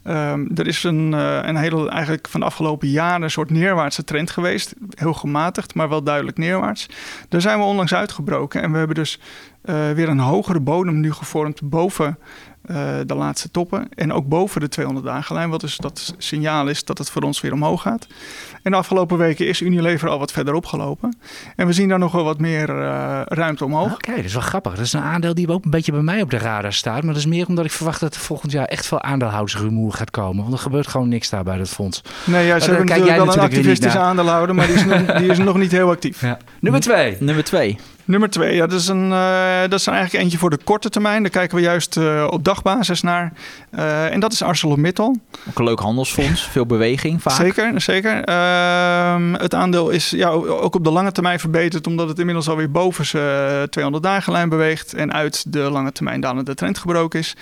[0.07, 4.03] Ehm, er is een, eh, een hele, eigenlijk van de afgelopen jaren een soort neerwaartse
[4.03, 4.73] trend geweest.
[4.89, 6.89] Heel gematigd, maar wel duidelijk neerwaarts.
[7.29, 9.19] Daar zijn we onlangs uitgebroken en we hebben dus
[9.61, 12.17] eh, weer een hogere bodem nu gevormd boven
[12.67, 13.89] eh, de laatste toppen.
[13.95, 17.41] En ook boven de 200 dagenlijn, wat dus dat signaal is dat het voor ons
[17.41, 18.07] weer omhoog gaat.
[18.63, 21.17] En de afgelopen weken is Unilever al wat verder opgelopen.
[21.55, 23.93] En we zien daar nog wel wat meer eh, ruimte omhoog.
[23.93, 24.75] Oké, dat is wel grappig.
[24.75, 27.03] Dat is een aandeel die ook een beetje bij mij op de radar staat.
[27.03, 30.11] Maar dat is meer omdat ik verwacht dat er volgend jaar echt veel aandeelhoudersrumoer gaat
[30.11, 30.41] komen.
[30.41, 32.01] Want er gebeurt gewoon niks daar bij dat fonds.
[32.25, 35.37] Nee, ja, ze hebben natuurlijk wel een activistische aandeelhouder, maar die is, nog, die is
[35.37, 36.23] nog niet heel actief.
[36.59, 37.17] Nummer twee.
[37.19, 37.77] Nummer twee.
[38.07, 41.21] Nummer twee, ja, dat, is een, eh, dat is eigenlijk eentje voor de korte termijn.
[41.21, 43.33] Daar kijken we juist eh, op dagbasis naar.
[43.69, 45.15] Eh, en dat is ArcelorMittal.
[45.49, 46.41] Ook een leuk handelsfonds.
[46.41, 47.35] Veel beweging vaak.
[47.35, 48.23] Zeker, zeker.
[48.23, 52.71] Ehm, het aandeel is ja, ook op de lange termijn verbeterd, omdat het inmiddels alweer
[52.71, 57.35] boven zijn 200 dagenlijn beweegt en uit de lange termijn dalende trend gebroken is.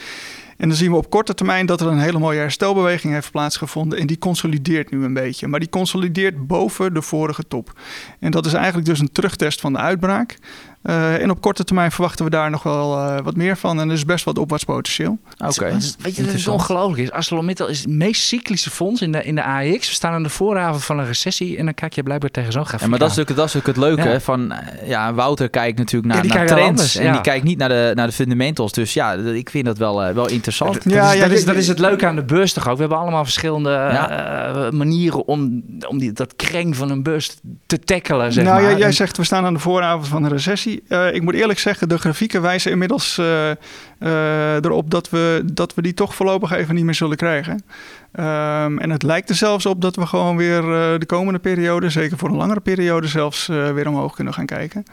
[0.57, 3.99] En dan zien we op korte termijn dat er een hele mooie herstelbeweging heeft plaatsgevonden.
[3.99, 5.47] En die consolideert nu een beetje.
[5.47, 7.79] Maar die consolideert boven de vorige top.
[8.19, 10.37] En dat is eigenlijk dus een terugtest van de uitbraak.
[10.86, 13.79] Eh, en op korte termijn verwachten we daar nog wel eh, wat meer van.
[13.79, 15.17] En er is best wat opwaartspotentieel.
[15.47, 15.77] Oké.
[15.99, 17.01] Weet je, dat is ongelooflijk.
[17.01, 17.11] is.
[17.11, 19.88] ArcelorMittal is het meest cyclische fonds in de, in de AEX.
[19.88, 21.57] We staan aan de vooravond van een recessie.
[21.57, 23.53] En dan kijk je blijkbaar tegen zo'n grafiek Ja, maar dat is, ook, dat is
[23.53, 24.09] het leuke.
[24.09, 24.19] Ja.
[24.19, 26.67] Van, eh, ja, Wouter kijkt natuurlijk naar, Ja, die naar trends.
[26.69, 28.71] anders, en die kijkt niet naar de, naar de fundamentals.
[28.71, 30.73] Dus ja, ik vind dat wel, wel interessant.
[30.73, 32.73] Dat, Ja, is, ja, dat, is, dat is het leuke aan de beurs toch ook.
[32.75, 34.69] We hebben allemaal verschillende Ja.
[34.71, 38.33] manieren om, om die, dat kreng van een beurs te tackelen.
[38.33, 38.77] Zeg nou, maar.
[38.77, 40.74] jij, zegt we staan aan de vooravond van een recessie.
[40.88, 45.73] Eh, ik moet eerlijk zeggen, de grafieken wijzen inmiddels eh, eh, erop dat we, dat
[45.73, 47.63] we die toch voorlopig even niet meer zullen krijgen.
[48.11, 50.61] Ehm, en het lijkt er zelfs op dat we gewoon weer
[50.99, 54.86] de komende periode, zeker voor een langere periode zelfs, weer omhoog kunnen gaan kijken.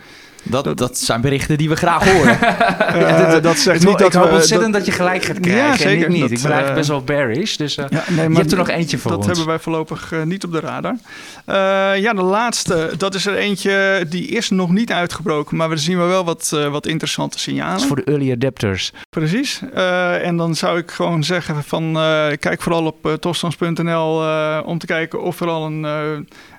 [0.42, 2.38] Dat, dat zijn berichten die we graag horen.
[3.42, 4.34] Dat zegt ik, niet dat ik hoop we...
[4.34, 5.64] ontzettend dat, dat- je gelijk gaat krijgen.
[5.66, 6.02] Ja, zeker.
[6.02, 6.20] ik niet.
[6.20, 7.56] Dat, ik ben eigenlijk eh, best wel bearish.
[7.56, 9.26] Dus eh, Ja, nee, je hebt er nog eentje voor Dat ons.
[9.28, 10.96] hebben wij voorlopig eh, niet op de radar.
[11.44, 11.54] Eh,
[12.02, 12.90] ja, de laatste.
[12.98, 15.56] Dat is er eentje die is nog niet uitgebroken.
[15.56, 17.76] Maar we zien we wel wat, eh, wat interessante Dat signalen.
[17.80, 18.92] is voor de early adapters.
[19.10, 19.60] Precies.
[19.74, 21.96] Eh, en dan zou ik gewoon zeggen van...
[21.96, 26.00] eh, kijk vooral op uh, tosstans.nl eh, om te kijken of er al een, eh,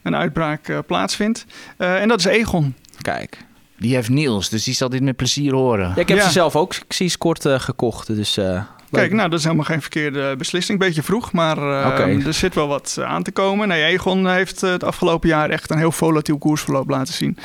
[0.03, 1.45] een uitbraak plaatsvindt.
[1.77, 2.75] Eh, en dat is Egon.
[3.01, 3.37] Kijk.
[3.83, 5.87] Die heeft Niels, dus die zal dit met plezier horen.
[5.95, 6.23] Ja, ik heb Ja.
[6.23, 8.07] ze zelf ook sinds kort eh, gekocht.
[8.15, 8.61] Dus, eh.
[8.91, 10.79] Kijk, nou, dat is helemaal geen verkeerde beslissing.
[10.79, 13.67] Beetje vroeg, maar eh, er zit wel wat aan te komen.
[13.67, 17.37] Nee, Egon heeft het afgelopen jaar echt een heel volatiel koersverloop laten zien.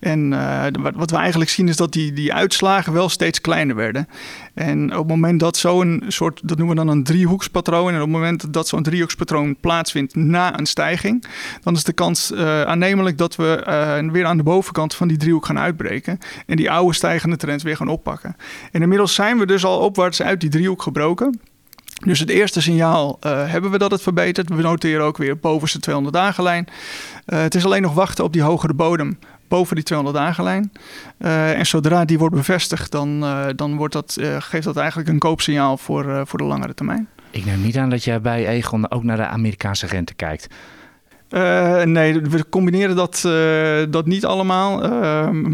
[0.00, 3.76] En eh, wat, wat we eigenlijk zien is dat die, die uitslagen wel steeds kleiner
[3.76, 4.08] werden.
[4.54, 7.88] En op het moment dat zo'n soort, dat noemen we dan een driehoekspatroon.
[7.88, 11.24] En op het moment dat zo'n driehoekspatroon plaatsvindt na een stijging,
[11.62, 15.16] dan is de kans eh, aannemelijk dat we eh, weer aan de bovenkant van die
[15.16, 16.18] driehoek gaan uitbreken.
[16.46, 18.36] En die oude stijgende trend weer gaan oppakken.
[18.72, 21.40] En inmiddels zijn we dus al opwaarts uit die driehoek gebroken.
[22.04, 24.48] Dus het eerste signaal eh, hebben we dat het verbetert.
[24.48, 26.68] We noteren ook weer bovenste 200 dagenlijn.
[27.24, 29.18] Eh, het is alleen nog wachten op die hogere bodem
[29.52, 30.72] boven die 200 dagenlijn.
[31.18, 35.08] Eh, en zodra die wordt bevestigd, dan, eh, dan wordt dat, eh, geeft dat eigenlijk
[35.08, 37.08] een koopsignaal voor, voor de langere termijn.
[37.30, 40.46] Ik neem niet aan dat jij bij Egon ook naar de Amerikaanse rente kijkt.
[41.84, 43.20] Nee, we combineren dat,
[43.92, 44.84] dat niet allemaal.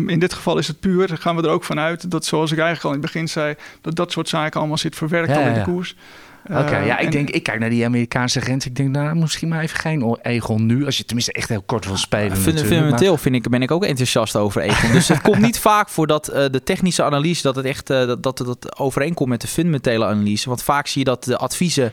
[0.07, 2.86] In dit geval is het puur, gaan we er ook vanuit, dat zoals ik eigenlijk
[2.86, 5.53] al in het begin zei, dat dat soort zaken allemaal zit verwerkt Ja, al in
[5.53, 5.64] de ja.
[5.64, 5.96] koers.
[6.45, 8.68] Oké, Eh, ja, ik en- denk, ik kijk naar die Amerikaanse rente.
[8.68, 10.84] Ik denk, nou, misschien maar even geen Egon nu.
[10.84, 12.36] Als je tenminste echt heel kort wil spelen.
[12.36, 14.93] Fundamenteel vind ik, ben ik ook enthousiast over Egon.
[14.93, 18.07] Dus het komt niet vaak voor dat eh, de technische analyse dat het echt eh,
[18.07, 20.49] dat, dat, dat overeenkomt met de fundamentele analyse.
[20.49, 21.93] Want vaak zie je dat de adviezen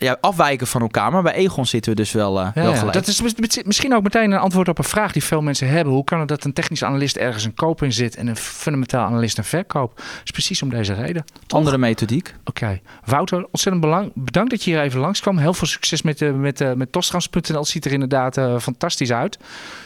[0.00, 1.12] ja, afwijken van elkaar.
[1.12, 2.76] Maar bij Egon zitten we dus wel, uh, Ja, wel ja.
[2.76, 2.92] gelijk.
[2.92, 5.92] Dat is mis- misschien ook meteen een antwoord op een vraag die veel mensen hebben.
[5.92, 9.06] Hoe kan het dat een technisch analist ergens een koop in zit en een fundamentaal
[9.06, 9.96] analist een verkoop?
[9.96, 11.24] Dat is precies om deze reden.
[11.46, 11.58] Toch?
[11.58, 12.34] Andere methodiek.
[12.44, 12.80] Oké.
[13.04, 14.10] Wouter, ontzettend belang.
[14.14, 15.38] bedankt dat je hier even langskwam.
[15.38, 17.64] Heel veel succes met, uh, met, uh, met Tostrans.nl.
[17.64, 19.38] Ziet er inderdaad uh, fantastisch uit.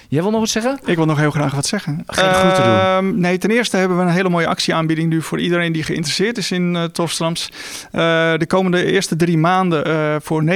[0.09, 0.79] Jij wil nog wat zeggen?
[0.85, 2.03] Ik wil nog heel graag wat zeggen.
[2.07, 2.65] Geen uh, groeten
[3.05, 3.21] doen.
[3.21, 6.51] Nee, ten eerste hebben we een hele mooie actieaanbieding nu voor iedereen die geïnteresseerd is
[6.51, 7.51] in uh, Tofstrams.
[7.91, 10.50] de komende eerste drie maanden uh, voor 29,95.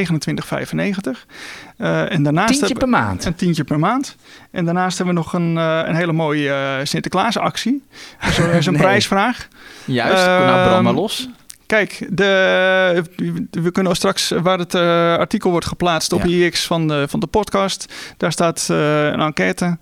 [1.78, 3.24] Uh, en daarnaast tientje per maand.
[3.24, 4.16] Een tientje per maand.
[4.50, 7.82] En daarnaast hebben we nog een, uh, een hele mooie Sinterklaasactie.
[8.20, 8.82] Dus er is een nee.
[8.82, 9.48] prijsvraag.
[9.84, 11.28] Juist, nou brand maar los.
[11.68, 13.04] Kijk, de,
[13.50, 14.82] we kunnen straks, waar het uh,
[15.16, 16.46] artikel wordt geplaatst op ja.
[16.46, 19.78] IX van de, van de podcast, daar staat uh, een enquête.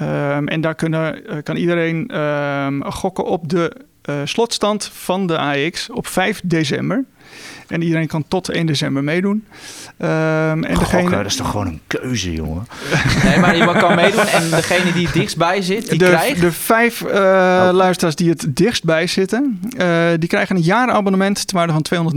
[0.00, 3.86] Um, en daar kunnen, kan iedereen um, gokken op de
[4.24, 7.04] slotstand van de AX op 5 december.
[7.68, 9.44] En iedereen kan tot 1 december meedoen.
[9.98, 11.10] Um, en Gokken, degene...
[11.10, 12.66] dat is toch gewoon een keuze, jongen?
[13.24, 16.40] Nee, maar je kan meedoen en degene die het dichtst bij zit, die de, krijgt...
[16.40, 17.68] De vijf uh, oh.
[17.72, 22.12] luisteraars die het dichtst bij zitten, uh, die krijgen een jaarabonnement ter waarde van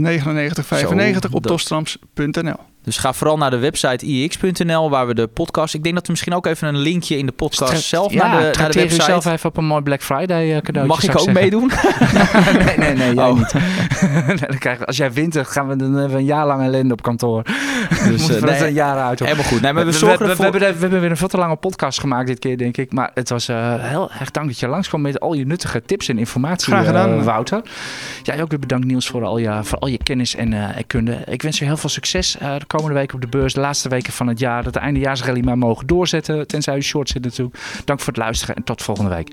[1.24, 2.69] 299,95 op tostrams.nl.
[2.82, 5.74] Dus ga vooral naar de website ix.nl waar we de podcast...
[5.74, 8.52] Ik denk dat we misschien ook even een linkje in de podcast zelf ja, naar,
[8.52, 9.02] de, naar de website...
[9.02, 10.94] zelf even op een mooi Black Friday uh, cadeautje.
[10.94, 11.32] Mag ik ook zeggen.
[11.42, 11.70] meedoen?
[12.66, 13.36] nee, nee, nee, jij Oh.
[13.36, 13.52] niet.
[14.48, 16.62] dan krijgen we, als jij wint, dan gaan we dan hebben we een jaar lang
[16.62, 17.42] ellende op kantoor.
[17.42, 19.18] Dus eh, uh, nee, dat een jaar uit.
[19.18, 19.60] Helemaal goed.
[19.60, 20.52] Nee, maar we, we, zorgen we, ervoor...
[20.52, 22.92] we, hebben, we hebben weer een veel te lange podcast gemaakt dit keer, denk ik.
[22.92, 26.08] Maar het was uh, heel erg dank dat je langskwam met al je nuttige tips
[26.08, 27.62] en informatie, Graag gedaan, uh, Wouter.
[28.22, 31.18] Jij ook weer bedankt, Niels, voor al je, voor al je kennis en, uh, kunde.
[31.26, 32.36] Ik wens je heel veel succes
[32.70, 33.54] komende weken op de beurs.
[33.54, 34.62] De laatste weken van het jaar.
[34.62, 36.46] Dat de eindejaarsrally maar mogen doorzetten.
[36.46, 37.58] Tenzij u short zit natuurlijk.
[37.84, 39.30] Dank voor het luisteren en tot volgende week.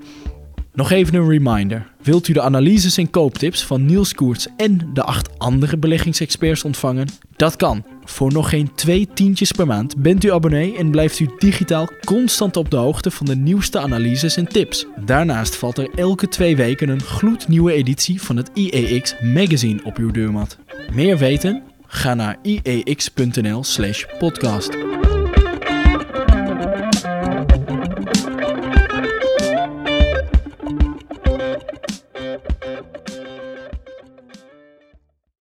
[0.74, 1.88] Nog even een reminder.
[2.02, 7.08] Wilt u de analyses en kooptips van Niels Koerts en de acht andere beleggingsexperts ontvangen?
[7.36, 7.84] Dat kan.
[8.04, 12.58] Voor nog geen twee tientjes per maand bent u abonnee en blijft u digitaal constant
[12.58, 14.86] op de hoogte van de nieuwste analyses en tips.
[15.06, 20.12] Daarnaast valt er elke twee weken een gloednieuwe editie van het IEX magazine op uw
[20.12, 20.58] deurmat.
[20.94, 21.64] Meer weten?
[21.88, 24.97] Ga naar iex.nl/podcast.